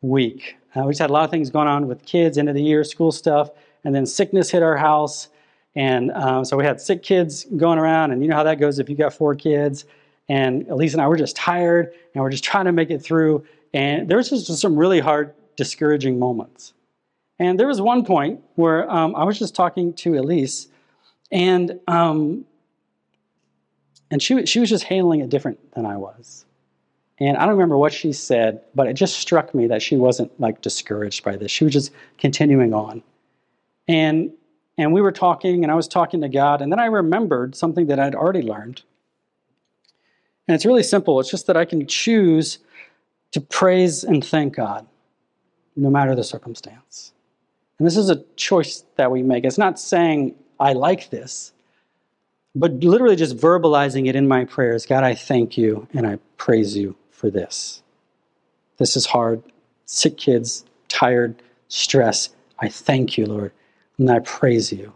week. 0.04 0.58
Uh, 0.76 0.84
we 0.84 0.92
just 0.92 1.00
had 1.00 1.10
a 1.10 1.13
lot 1.13 1.24
of 1.24 1.32
things 1.32 1.50
going 1.50 1.68
on 1.68 1.88
with 1.88 2.06
kids, 2.06 2.38
end 2.38 2.50
of 2.50 2.56
the 2.56 2.62
year, 2.62 2.84
school 2.84 3.12
stuff, 3.12 3.50
and 3.84 3.96
then 3.96 4.06
sickness 4.06 4.52
hit 4.52 4.62
our 4.62 4.78
house. 4.78 5.30
And 5.76 6.12
um, 6.12 6.46
so 6.46 6.58
we 6.58 6.63
had 6.63 6.80
sick 6.80 7.02
kids 7.02 7.46
going 7.58 7.80
around, 7.80 8.12
and 8.12 8.22
you 8.22 8.28
know 8.28 8.36
how 8.36 8.44
that 8.44 8.60
goes 8.60 8.78
if 8.78 8.89
you 8.89 8.96
got 8.96 9.13
four 9.13 9.34
kids. 9.34 9.86
And 10.30 10.68
Elise 10.68 10.94
and 10.94 11.02
I 11.02 11.08
were 11.08 11.18
just 11.18 11.36
tired, 11.36 11.94
and 12.13 12.24
we're 12.24 12.30
just 12.30 12.44
trying 12.44 12.66
to 12.66 12.72
make 12.72 12.92
it 12.92 13.02
through. 13.02 13.46
And 13.74 14.08
there 14.08 14.18
was 14.18 14.30
just 14.30 14.60
some 14.60 14.76
really 14.76 15.00
hard, 15.00 15.34
discouraging 15.56 16.20
moments. 16.20 16.74
And 17.39 17.60
there 17.60 17.68
was 17.68 17.82
one 17.82 18.06
point 18.06 18.42
where 18.56 18.89
um, 18.89 19.16
I 19.16 19.24
was 19.24 19.39
just 19.39 19.56
talking 19.56 19.94
to 19.96 20.16
Elise, 20.16 20.68
and 21.32 21.80
um, 21.88 22.46
and 24.12 24.22
she 24.22 24.46
she 24.46 24.60
was 24.60 24.70
just 24.70 24.84
handling 24.84 25.22
it 25.22 25.30
different 25.30 25.74
than 25.74 25.86
I 25.86 25.98
was. 25.98 26.46
And 27.24 27.38
I 27.38 27.46
don't 27.46 27.54
remember 27.54 27.78
what 27.78 27.94
she 27.94 28.12
said, 28.12 28.60
but 28.76 28.86
it 28.86 28.96
just 28.96 29.18
struck 29.18 29.56
me 29.56 29.68
that 29.68 29.82
she 29.82 29.96
wasn't 29.96 30.38
like 30.42 30.62
discouraged 30.62 31.24
by 31.24 31.38
this. 31.38 31.52
She 31.52 31.64
was 31.64 31.72
just 31.72 31.94
continuing 32.18 32.74
on. 32.74 33.02
And 33.88 34.32
and 34.78 34.92
we 34.92 35.00
were 35.00 35.12
talking 35.12 35.64
and 35.64 35.72
I 35.72 35.76
was 35.76 35.88
talking 35.88 36.20
to 36.20 36.28
God 36.28 36.62
and 36.62 36.70
then 36.70 36.80
I 36.80 36.86
remembered 36.88 37.56
something 37.56 37.88
that 37.88 37.98
I'd 37.98 38.14
already 38.14 38.42
learned. 38.42 38.82
And 40.48 40.56
it's 40.56 40.66
really 40.66 40.84
simple. 40.84 41.22
It's 41.22 41.32
just 41.32 41.48
that 41.48 41.56
I 41.56 41.64
can 41.64 41.88
choose 41.88 42.60
to 43.32 43.40
praise 43.40 44.04
and 44.04 44.26
thank 44.26 44.58
God 44.58 44.86
no 45.78 45.90
matter 45.90 46.16
the 46.16 46.26
circumstance. 46.26 47.14
And 47.80 47.88
this 47.88 47.96
is 47.96 48.10
a 48.10 48.24
choice 48.36 48.84
that 48.98 49.12
we 49.12 49.24
make. 49.24 49.46
It's 49.46 49.58
not 49.58 49.80
saying, 49.80 50.36
I 50.60 50.74
like 50.74 51.10
this, 51.10 51.54
but 52.54 52.74
literally 52.84 53.16
just 53.16 53.38
verbalizing 53.38 54.10
it 54.10 54.16
in 54.16 54.28
my 54.28 54.44
prayers 54.44 54.86
God, 54.86 55.06
I 55.06 55.16
thank 55.16 55.58
you 55.58 55.88
and 55.94 56.06
I 56.06 56.20
praise 56.36 56.76
you 56.76 56.98
for 57.24 57.30
this. 57.30 57.82
This 58.80 58.98
is 58.98 59.06
hard. 59.06 59.42
Sick 59.86 60.18
kids, 60.18 60.66
tired, 60.90 61.42
stress. 61.70 62.28
I 62.60 62.68
thank 62.68 63.18
you, 63.18 63.26
Lord, 63.26 63.54
and 63.98 64.12
I 64.12 64.20
praise 64.20 64.74
you 64.74 64.92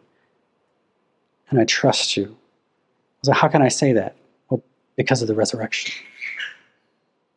and 1.49 1.57
I 1.57 1.63
trust 1.63 2.17
you. 2.17 2.35
So, 3.23 3.31
how 3.31 3.47
can 3.47 3.61
I 3.61 3.69
say 3.69 3.93
that? 3.93 4.17
Well, 4.49 4.61
because 4.97 5.21
of 5.21 5.29
the 5.29 5.35
resurrection. 5.35 6.03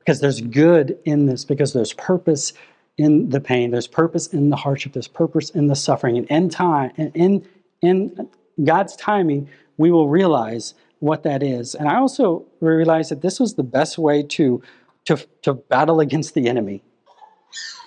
Because 0.00 0.20
there's 0.20 0.40
good 0.40 0.98
in 1.04 1.26
this, 1.26 1.44
because 1.44 1.72
there's 1.72 1.92
purpose 1.92 2.52
in 2.98 3.30
the 3.30 3.40
pain, 3.40 3.70
there's 3.70 3.86
purpose 3.86 4.26
in 4.26 4.50
the 4.50 4.56
hardship, 4.56 4.94
there's 4.94 5.06
purpose 5.06 5.50
in 5.50 5.68
the 5.68 5.76
suffering. 5.76 6.16
And 6.16 6.28
in 6.28 6.48
time, 6.48 6.90
in, 6.96 7.46
in 7.80 8.28
God's 8.64 8.96
timing, 8.96 9.48
we 9.76 9.92
will 9.92 10.08
realize 10.08 10.74
what 11.00 11.22
that 11.22 11.42
is. 11.42 11.74
And 11.74 11.88
I 11.88 11.96
also 11.96 12.44
realized 12.60 13.10
that 13.10 13.22
this 13.22 13.40
was 13.40 13.54
the 13.54 13.62
best 13.62 13.98
way 13.98 14.22
to, 14.22 14.62
to, 15.06 15.16
to 15.42 15.54
battle 15.54 16.00
against 16.00 16.34
the 16.34 16.48
enemy 16.48 16.82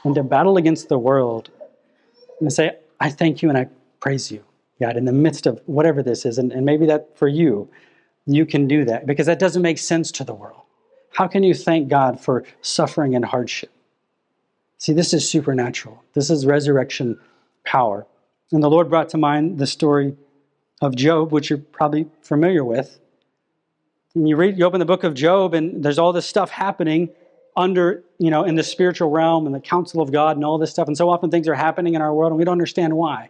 and 0.04 0.16
to 0.16 0.24
battle 0.24 0.58
against 0.58 0.90
the 0.90 0.98
world 0.98 1.50
and 2.40 2.52
say, 2.52 2.78
I 3.00 3.10
thank 3.10 3.42
you 3.42 3.50
and 3.50 3.58
I 3.58 3.68
praise 4.00 4.32
you, 4.32 4.44
God, 4.80 4.98
in 4.98 5.06
the 5.06 5.14
midst 5.14 5.46
of 5.46 5.62
whatever 5.66 6.04
this 6.04 6.26
is. 6.26 6.38
And, 6.38 6.52
and 6.52 6.66
maybe 6.66 6.86
that 6.88 7.18
for 7.18 7.28
you, 7.28 7.70
you 8.26 8.46
can 8.46 8.68
do 8.68 8.86
that 8.86 9.06
because 9.06 9.26
that 9.28 9.40
doesn't 9.40 9.62
make 9.62 9.78
sense 9.78 10.12
to 10.14 10.24
the 10.24 10.34
world. 10.34 10.62
How 11.14 11.28
can 11.28 11.44
you 11.44 11.54
thank 11.54 11.90
God 11.90 12.20
for 12.20 12.44
suffering 12.62 13.16
and 13.16 13.24
hardship? 13.24 13.72
See, 14.78 14.94
this 14.94 15.14
is 15.14 15.30
supernatural. 15.30 16.04
This 16.14 16.30
is 16.30 16.46
resurrection 16.46 17.20
power. 17.64 18.06
And 18.52 18.62
the 18.62 18.70
Lord 18.70 18.90
brought 18.90 19.10
to 19.10 19.18
mind 19.18 19.58
the 19.60 19.68
story 19.68 20.16
of 20.82 20.96
Job, 20.96 21.32
which 21.32 21.50
you're 21.50 21.60
probably 21.60 22.08
familiar 22.22 22.64
with. 22.64 23.00
And 24.16 24.28
you 24.28 24.36
read, 24.36 24.58
you 24.58 24.66
open 24.66 24.80
the 24.80 24.86
book 24.86 25.04
of 25.04 25.14
Job, 25.14 25.54
and 25.54 25.84
there's 25.84 25.98
all 25.98 26.14
this 26.14 26.26
stuff 26.26 26.50
happening 26.50 27.10
under, 27.56 28.04
you 28.18 28.30
know, 28.30 28.44
in 28.44 28.56
the 28.56 28.64
spiritual 28.64 29.10
realm 29.10 29.46
and 29.46 29.54
the 29.54 29.60
counsel 29.60 30.02
of 30.02 30.12
God 30.12 30.38
and 30.38 30.46
all 30.46 30.58
this 30.58 30.72
stuff. 30.72 30.88
And 30.88 30.98
so 30.98 31.10
often 31.10 31.30
things 31.30 31.48
are 31.48 31.56
happening 31.56 31.94
in 31.94 32.02
our 32.02 32.14
world 32.14 32.32
and 32.32 32.38
we 32.38 32.44
don't 32.44 32.54
understand 32.54 32.94
why. 32.96 33.30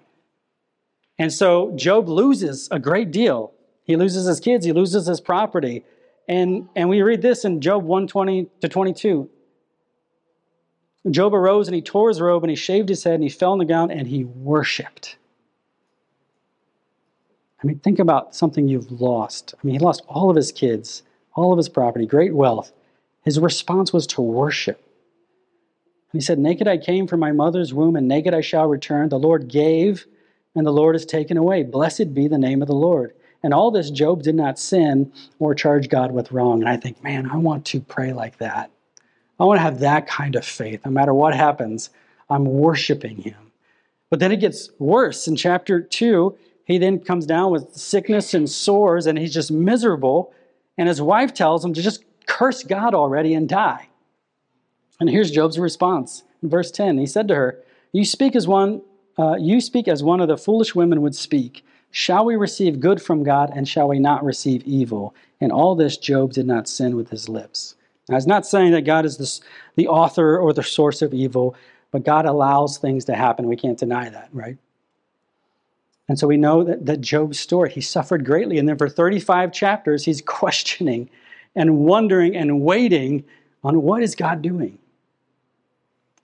And 1.17 1.32
so 1.32 1.72
Job 1.76 2.08
loses 2.08 2.67
a 2.72 2.80
great 2.80 3.12
deal. 3.12 3.54
He 3.84 3.96
loses 3.98 4.26
his 4.26 4.39
kids, 4.39 4.65
he 4.65 4.72
loses 4.72 5.08
his 5.08 5.19
property. 5.19 5.84
And, 6.28 6.69
and 6.76 6.88
we 6.88 7.02
read 7.02 7.22
this 7.22 7.43
in 7.43 7.60
Job 7.60 7.84
120 7.84 8.48
to 8.62 8.69
22. 8.69 9.30
Job 11.12 11.34
arose 11.34 11.67
and 11.67 11.76
he 11.76 11.82
tore 11.82 12.08
his 12.08 12.22
robe 12.22 12.43
and 12.43 12.50
he 12.50 12.56
shaved 12.56 12.88
his 12.88 13.04
head 13.04 13.15
and 13.15 13.24
he 13.24 13.30
fell 13.30 13.52
on 13.52 13.58
the 13.58 13.65
ground 13.65 13.91
and 13.91 14.08
he 14.08 14.24
worshiped. 14.24 15.17
I 17.63 17.67
mean, 17.67 17.80
think 17.80 17.99
about 17.99 18.36
something 18.36 18.67
you've 18.67 18.91
lost. 19.02 19.54
I 19.56 19.65
mean, 19.65 19.80
he 19.80 19.80
lost 19.80 20.04
all 20.08 20.30
of 20.30 20.36
his 20.36 20.52
kids, 20.52 21.04
all 21.34 21.54
of 21.54 21.58
his 21.58 21.69
property, 21.69 22.06
great 22.06 22.36
wealth. 22.36 22.73
His 23.23 23.39
response 23.39 23.93
was 23.93 24.06
to 24.08 24.21
worship. 24.21 24.84
He 26.12 26.19
said, 26.19 26.39
Naked 26.39 26.67
I 26.67 26.78
came 26.78 27.08
from 27.08 27.21
my 27.21 27.32
mother's 27.32 27.73
womb, 27.73 27.95
and 27.95 28.08
naked 28.08 28.34
I 28.34 28.41
shall 28.41 28.67
return. 28.67 29.10
The 29.10 29.17
Lord 29.17 29.47
gave, 29.47 30.06
and 30.56 30.67
the 30.67 30.71
Lord 30.71 30.93
has 30.93 31.06
taken 31.06 31.38
away. 31.38 31.63
Blessed 31.63 32.13
be 32.13 32.28
the 32.28 32.38
name 32.38 32.62
of 32.62 32.67
the 32.67 32.76
Lord. 32.76 33.13
And 33.41 33.54
all 33.54 33.71
this, 33.71 33.89
Job 33.89 34.23
did 34.23 34.36
not 34.36 34.60
sin 34.60 35.12
or 35.39 35.56
charge 35.56 35.89
God 35.89 36.12
with 36.12 36.32
wrong. 36.32 36.62
And 36.62 36.69
I 36.69 36.78
think, 36.78 37.04
man, 37.04 37.30
I 37.30 37.38
want 37.38 37.65
to 37.67 37.82
pray 37.82 38.13
like 38.13 38.38
that. 38.38 38.71
I 39.39 39.45
want 39.45 39.58
to 39.58 39.63
have 39.63 39.80
that 39.80 40.08
kind 40.08 40.36
of 40.36 40.45
faith. 40.45 40.86
No 40.86 40.91
matter 40.91 41.13
what 41.13 41.34
happens, 41.34 41.89
I'm 42.30 42.45
worshiping 42.45 43.17
Him. 43.17 43.52
But 44.10 44.19
then 44.19 44.32
it 44.32 44.39
gets 44.39 44.69
worse. 44.80 45.28
In 45.28 45.36
chapter 45.36 45.82
2, 45.82 46.38
he 46.65 46.78
then 46.78 46.99
comes 46.99 47.26
down 47.26 47.52
with 47.52 47.76
sickness 47.76 48.34
and 48.34 48.49
sores, 48.49 49.06
and 49.06 49.17
he's 49.17 49.34
just 49.34 49.52
miserable. 49.52 50.34
And 50.78 50.88
his 50.88 51.02
wife 51.02 51.34
tells 51.34 51.63
him 51.63 51.73
to 51.73 51.82
just 51.82 52.04
curse 52.26 52.63
God 52.63 52.93
already 52.93 53.34
and 53.34 53.47
die. 53.47 53.89
And 54.99 55.10
here's 55.10 55.32
Job's 55.32 55.60
response 55.60 56.23
in 56.41 56.49
verse 56.49 56.71
10. 56.71 56.97
He 56.97 57.06
said 57.06 57.28
to 57.28 57.36
her, 57.36 57.63
You 57.91 58.06
speak 58.06 58.36
as 58.36 58.47
one, 58.47 58.82
uh, 59.17 59.36
you 59.36 59.60
speak 59.60 59.88
as 59.88 60.04
one 60.04 60.21
of 60.21 60.28
the 60.28 60.38
foolish 60.38 60.73
women 60.73 61.02
would 61.02 61.15
speak. 61.15 61.65
Shall 61.91 62.26
we 62.26 62.36
receive 62.36 62.80
good 62.80 63.02
from 63.02 63.23
God, 63.23 63.52
and 63.56 63.67
shall 63.67 63.88
we 63.88 63.99
not 63.99 64.23
receive 64.23 64.63
evil? 64.63 65.13
In 65.39 65.52
all 65.52 65.76
this, 65.76 65.97
Job 65.97 66.34
did 66.34 66.47
not 66.47 66.67
sin 66.67 66.95
with 66.95 67.10
his 67.10 67.30
lips. 67.30 67.76
Now, 68.10 68.17
it's 68.17 68.26
not 68.26 68.47
saying 68.47 68.71
that 68.71 68.82
God 68.82 69.06
is 69.06 69.17
this, 69.17 69.41
the 69.76 69.88
author 69.88 70.38
or 70.38 70.54
the 70.54 70.63
source 70.63 71.02
of 71.02 71.13
evil, 71.13 71.56
but 71.91 72.04
God 72.04 72.26
allows 72.26 72.78
things 72.78 73.06
to 73.06 73.15
happen. 73.15 73.47
We 73.47 73.56
can't 73.56 73.78
deny 73.78 74.10
that, 74.10 74.30
right? 74.34 74.58
And 76.10 76.20
so 76.20 76.28
we 76.28 76.38
know 76.38 76.63
that, 76.63 76.86
that 76.86 77.02
Job's 77.02 77.39
story, 77.39 77.72
he 77.72 77.82
suffered 77.82 78.26
greatly. 78.26 78.58
And 78.58 78.68
then 78.68 78.78
for 78.78 78.89
35 78.89 79.54
chapters, 79.54 80.06
he's 80.06 80.22
questioning 80.26 81.10
and 81.56 81.80
wondering 81.80 82.36
and 82.36 82.62
waiting 82.62 83.24
on 83.63 83.82
what 83.82 84.04
is 84.04 84.16
God 84.16 84.42
doing. 84.42 84.78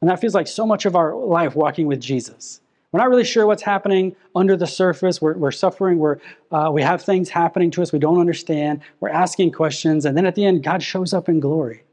And 0.01 0.09
that 0.09 0.19
feels 0.19 0.33
like 0.33 0.47
so 0.47 0.65
much 0.65 0.85
of 0.85 0.95
our 0.95 1.15
life 1.15 1.55
walking 1.55 1.87
with 1.87 1.99
Jesus. 1.99 2.61
We're 2.91 2.99
not 3.01 3.09
really 3.09 3.25
sure 3.25 3.45
what's 3.45 3.61
happening 3.61 4.15
under 4.35 4.57
the 4.57 4.65
surface. 4.65 5.21
We're, 5.21 5.35
we're 5.35 5.51
suffering. 5.51 5.99
We're, 5.99 6.17
uh, 6.51 6.71
we 6.73 6.81
have 6.81 7.01
things 7.03 7.29
happening 7.29 7.69
to 7.71 7.81
us 7.81 7.93
we 7.93 7.99
don't 7.99 8.19
understand. 8.19 8.81
We're 8.99 9.09
asking 9.09 9.51
questions. 9.51 10.05
And 10.05 10.17
then 10.17 10.25
at 10.25 10.35
the 10.35 10.45
end, 10.45 10.63
God 10.63 10.81
shows 10.81 11.13
up 11.13 11.29
in 11.29 11.39
glory 11.39 11.83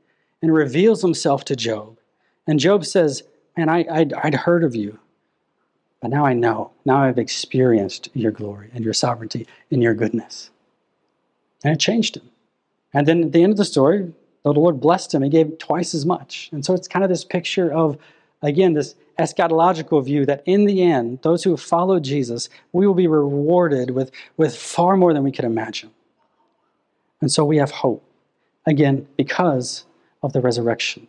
and 0.40 0.54
reveals 0.54 1.02
himself 1.02 1.44
to 1.46 1.56
Job. 1.56 1.98
And 2.46 2.58
Job 2.58 2.84
says, 2.84 3.22
Man, 3.56 3.68
I, 3.70 3.86
I'd, 3.90 4.12
I'd 4.12 4.34
heard 4.34 4.64
of 4.64 4.74
you, 4.74 4.98
but 6.00 6.10
now 6.10 6.24
I 6.26 6.34
know. 6.34 6.72
Now 6.84 7.02
I've 7.02 7.18
experienced 7.18 8.08
your 8.14 8.30
glory 8.30 8.70
and 8.74 8.84
your 8.84 8.94
sovereignty 8.94 9.46
and 9.70 9.82
your 9.82 9.94
goodness. 9.94 10.50
And 11.64 11.72
it 11.74 11.80
changed 11.80 12.16
him. 12.16 12.30
And 12.92 13.06
then 13.06 13.24
at 13.24 13.32
the 13.32 13.42
end 13.42 13.52
of 13.52 13.58
the 13.58 13.64
story, 13.64 14.12
the 14.42 14.52
Lord 14.52 14.80
blessed 14.80 15.14
him. 15.14 15.22
He 15.22 15.28
gave 15.28 15.58
twice 15.58 15.94
as 15.94 16.06
much. 16.06 16.48
And 16.52 16.64
so 16.64 16.74
it's 16.74 16.86
kind 16.86 17.04
of 17.04 17.08
this 17.08 17.24
picture 17.24 17.72
of, 17.72 17.98
again, 18.42 18.74
this 18.74 18.94
eschatological 19.18 20.04
view 20.04 20.26
that 20.26 20.42
in 20.46 20.66
the 20.66 20.82
end, 20.82 21.20
those 21.22 21.42
who 21.42 21.50
have 21.50 21.60
followed 21.60 22.04
Jesus, 22.04 22.48
we 22.72 22.86
will 22.86 22.94
be 22.94 23.08
rewarded 23.08 23.90
with, 23.90 24.12
with 24.36 24.56
far 24.56 24.96
more 24.96 25.12
than 25.12 25.24
we 25.24 25.32
could 25.32 25.44
imagine. 25.44 25.90
And 27.20 27.32
so 27.32 27.44
we 27.44 27.56
have 27.56 27.70
hope, 27.70 28.04
again, 28.66 29.08
because 29.16 29.86
of 30.22 30.32
the 30.32 30.40
resurrection, 30.40 31.08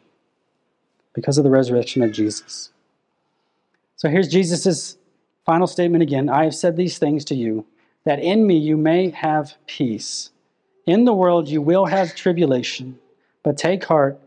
because 1.13 1.37
of 1.37 1.43
the 1.43 1.49
resurrection 1.49 2.01
of 2.01 2.11
Jesus. 2.11 2.71
So 3.97 4.09
here's 4.09 4.27
Jesus' 4.27 4.97
final 5.45 5.67
statement 5.67 6.03
again 6.03 6.29
I 6.29 6.45
have 6.45 6.55
said 6.55 6.77
these 6.77 6.97
things 6.97 7.25
to 7.25 7.35
you, 7.35 7.65
that 8.05 8.19
in 8.19 8.47
me 8.47 8.57
you 8.57 8.77
may 8.77 9.09
have 9.09 9.55
peace. 9.65 10.29
In 10.85 11.03
the 11.03 11.13
world 11.13 11.49
you 11.49 11.61
will 11.61 11.85
have 11.85 12.15
tribulation, 12.15 12.97
but 13.43 13.57
take 13.57 13.83
heart, 13.83 14.19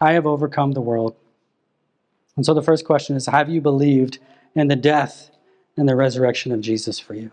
I 0.00 0.14
have 0.14 0.26
overcome 0.26 0.72
the 0.72 0.80
world. 0.80 1.14
And 2.36 2.44
so 2.44 2.54
the 2.54 2.62
first 2.62 2.84
question 2.84 3.16
is 3.16 3.26
Have 3.26 3.48
you 3.48 3.60
believed 3.60 4.18
in 4.54 4.68
the 4.68 4.76
death 4.76 5.30
and 5.76 5.88
the 5.88 5.96
resurrection 5.96 6.50
of 6.50 6.60
Jesus 6.60 6.98
for 6.98 7.14
you? 7.14 7.30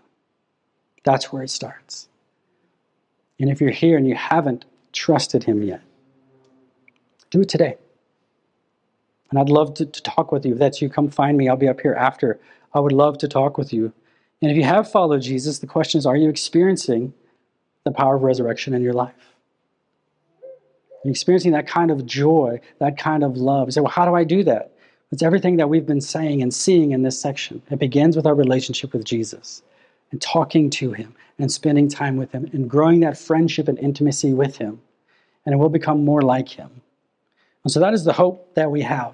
That's 1.02 1.32
where 1.32 1.42
it 1.42 1.50
starts. 1.50 2.08
And 3.38 3.50
if 3.50 3.60
you're 3.60 3.70
here 3.70 3.96
and 3.96 4.06
you 4.06 4.14
haven't 4.14 4.64
trusted 4.92 5.44
him 5.44 5.62
yet, 5.62 5.82
do 7.30 7.40
it 7.40 7.48
today. 7.48 7.76
And 9.30 9.38
I'd 9.38 9.48
love 9.48 9.74
to, 9.74 9.86
to, 9.86 10.02
talk 10.02 10.30
with 10.30 10.46
you. 10.46 10.52
If 10.52 10.58
that's 10.58 10.80
you, 10.80 10.88
come 10.88 11.10
find 11.10 11.36
me. 11.36 11.48
I'll 11.48 11.56
be 11.56 11.68
up 11.68 11.80
here 11.80 11.94
after. 11.94 12.38
I 12.74 12.80
would 12.80 12.92
love 12.92 13.18
to 13.18 13.28
talk 13.28 13.58
with 13.58 13.72
you. 13.72 13.92
And 14.40 14.50
if 14.50 14.56
you 14.56 14.64
have 14.64 14.90
followed 14.90 15.22
Jesus, 15.22 15.58
the 15.58 15.66
question 15.66 15.98
is 15.98 16.06
Are 16.06 16.16
you 16.16 16.28
experiencing 16.28 17.12
the 17.86 17.92
power 17.92 18.16
of 18.16 18.22
resurrection 18.22 18.74
in 18.74 18.82
your 18.82 18.92
life. 18.92 19.14
You're 21.04 21.12
experiencing 21.12 21.52
that 21.52 21.68
kind 21.68 21.92
of 21.92 22.04
joy, 22.04 22.60
that 22.80 22.98
kind 22.98 23.22
of 23.22 23.36
love. 23.36 23.68
You 23.68 23.72
say, 23.72 23.80
well, 23.80 23.92
how 23.92 24.04
do 24.04 24.14
I 24.14 24.24
do 24.24 24.42
that? 24.42 24.72
It's 25.12 25.22
everything 25.22 25.56
that 25.58 25.68
we've 25.68 25.86
been 25.86 26.00
saying 26.00 26.42
and 26.42 26.52
seeing 26.52 26.90
in 26.90 27.02
this 27.02 27.18
section. 27.18 27.62
It 27.70 27.78
begins 27.78 28.16
with 28.16 28.26
our 28.26 28.34
relationship 28.34 28.92
with 28.92 29.04
Jesus 29.04 29.62
and 30.10 30.20
talking 30.20 30.68
to 30.70 30.92
him 30.92 31.14
and 31.38 31.50
spending 31.50 31.88
time 31.88 32.16
with 32.16 32.32
him 32.32 32.50
and 32.52 32.68
growing 32.68 33.00
that 33.00 33.16
friendship 33.16 33.68
and 33.68 33.78
intimacy 33.78 34.34
with 34.34 34.56
him. 34.56 34.80
And 35.44 35.54
it 35.54 35.58
will 35.58 35.68
become 35.68 36.04
more 36.04 36.22
like 36.22 36.48
him. 36.48 36.70
And 37.66 37.72
so 37.72 37.80
that 37.80 37.94
is 37.94 38.04
the 38.04 38.12
hope 38.12 38.54
that 38.54 38.70
we 38.70 38.82
have. 38.82 39.12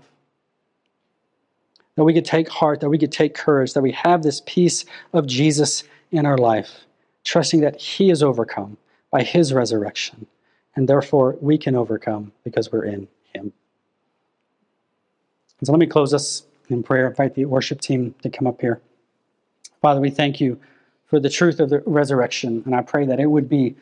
That 1.95 2.05
we 2.05 2.13
could 2.13 2.27
take 2.27 2.51
heart, 2.51 2.81
that 2.81 2.91
we 2.91 2.99
could 2.99 3.11
take 3.11 3.35
courage, 3.35 3.73
that 3.73 3.81
we 3.81 3.93
have 3.93 4.23
this 4.23 4.43
peace 4.45 4.85
of 5.15 5.27
Jesus 5.27 5.85
in 6.11 6.27
our 6.27 6.37
life 6.37 6.85
trusting 7.25 7.63
that 7.63 7.81
He 7.81 8.11
is 8.11 8.23
overcome 8.23 8.77
by 9.11 9.23
His 9.23 9.55
resurrection, 9.55 10.27
and 10.77 10.87
therefore 10.87 11.39
we 11.41 11.57
can 11.57 11.75
overcome 11.75 12.31
because 12.45 12.71
we're 12.71 12.85
in 12.85 13.09
Him. 13.33 13.55
And 15.59 15.67
so 15.67 15.73
let 15.73 15.79
me 15.79 15.87
close 15.87 16.13
us 16.13 16.43
in 16.69 16.83
prayer. 16.83 17.07
Invite 17.07 17.35
the 17.35 17.47
worship 17.47 17.81
team 17.81 18.15
to 18.23 18.29
come 18.29 18.47
up 18.47 18.61
here. 18.61 18.83
Father, 19.81 19.99
we 19.99 20.11
thank 20.11 20.43
you 20.43 20.61
for 21.07 21.19
the 21.19 21.31
truth 21.31 21.59
of 21.59 21.71
the 21.71 21.83
resurrection, 21.87 22.63
and 22.67 22.75
I 22.75 22.83
pray 22.83 23.07
that 23.07 23.19
it 23.19 23.31
would 23.31 23.49
be 23.49 23.77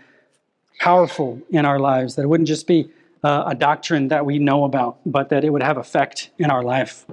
powerful 0.79 1.43
in 1.51 1.65
our 1.65 1.81
lives, 1.81 2.15
that 2.15 2.23
it 2.23 2.29
wouldn't 2.29 2.47
just 2.47 2.69
be 2.69 2.89
uh, 3.23 3.45
a 3.47 3.55
doctrine 3.55 4.09
that 4.09 4.25
we 4.25 4.39
know 4.39 4.65
about, 4.65 4.99
but 5.05 5.29
that 5.29 5.45
it 5.45 5.51
would 5.51 5.63
have 5.63 5.77
effect 5.77 6.31
in 6.39 6.51
our 6.51 6.63
life. 6.63 7.05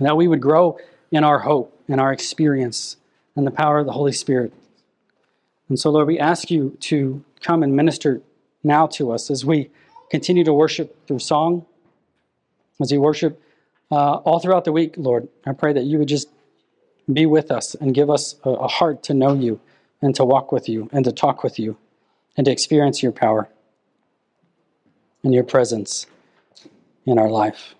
That 0.00 0.16
we 0.16 0.28
would 0.28 0.40
grow 0.40 0.78
in 1.10 1.24
our 1.24 1.40
hope, 1.40 1.78
in 1.88 1.98
our 1.98 2.12
experience, 2.12 2.96
and 3.36 3.46
the 3.46 3.50
power 3.50 3.78
of 3.78 3.86
the 3.86 3.92
Holy 3.92 4.12
Spirit. 4.12 4.52
And 5.68 5.78
so, 5.78 5.90
Lord, 5.90 6.06
we 6.06 6.18
ask 6.18 6.50
you 6.50 6.76
to 6.80 7.24
come 7.40 7.62
and 7.62 7.74
minister 7.74 8.20
now 8.62 8.86
to 8.88 9.12
us 9.12 9.30
as 9.30 9.44
we 9.44 9.70
continue 10.10 10.44
to 10.44 10.52
worship 10.52 11.06
through 11.06 11.18
song, 11.18 11.66
as 12.80 12.92
we 12.92 12.98
worship 12.98 13.40
uh, 13.90 14.16
all 14.16 14.38
throughout 14.38 14.64
the 14.64 14.72
week, 14.72 14.94
Lord. 14.96 15.28
I 15.46 15.52
pray 15.52 15.72
that 15.72 15.84
you 15.84 15.98
would 15.98 16.08
just 16.08 16.28
be 17.12 17.26
with 17.26 17.50
us 17.50 17.74
and 17.74 17.94
give 17.94 18.10
us 18.10 18.36
a, 18.44 18.50
a 18.50 18.68
heart 18.68 19.02
to 19.04 19.14
know 19.14 19.34
you 19.34 19.60
and 20.00 20.14
to 20.14 20.24
walk 20.24 20.52
with 20.52 20.68
you 20.68 20.88
and 20.92 21.04
to 21.04 21.12
talk 21.12 21.42
with 21.42 21.58
you 21.58 21.76
and 22.36 22.44
to 22.46 22.50
experience 22.50 23.02
your 23.02 23.12
power 23.12 23.48
and 25.24 25.34
your 25.34 25.44
presence 25.44 26.06
in 27.06 27.18
our 27.18 27.28
life. 27.28 27.74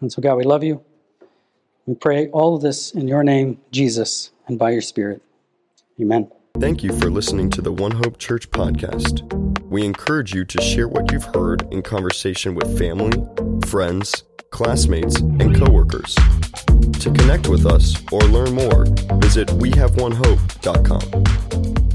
And 0.00 0.10
so, 0.10 0.22
God, 0.22 0.36
we 0.36 0.44
love 0.44 0.64
you. 0.64 0.82
We 1.86 1.94
pray 1.94 2.28
all 2.28 2.56
of 2.56 2.62
this 2.62 2.92
in 2.92 3.08
your 3.08 3.22
name, 3.22 3.60
Jesus, 3.70 4.30
and 4.46 4.58
by 4.58 4.70
your 4.70 4.80
Spirit. 4.80 5.20
Amen. 6.00 6.30
Thank 6.58 6.82
you 6.82 6.92
for 6.98 7.10
listening 7.10 7.50
to 7.50 7.62
the 7.62 7.72
One 7.72 7.92
Hope 7.92 8.18
Church 8.18 8.50
podcast. 8.50 9.22
We 9.64 9.84
encourage 9.84 10.34
you 10.34 10.44
to 10.44 10.60
share 10.60 10.86
what 10.86 11.10
you've 11.10 11.24
heard 11.24 11.66
in 11.72 11.82
conversation 11.82 12.54
with 12.54 12.78
family, 12.78 13.10
friends, 13.66 14.22
classmates, 14.50 15.16
and 15.16 15.56
coworkers. 15.56 16.14
To 16.14 17.10
connect 17.10 17.48
with 17.48 17.66
us 17.66 18.00
or 18.12 18.20
learn 18.20 18.54
more, 18.54 18.84
visit 19.18 19.48
wehaveonehope.com. 19.48 21.91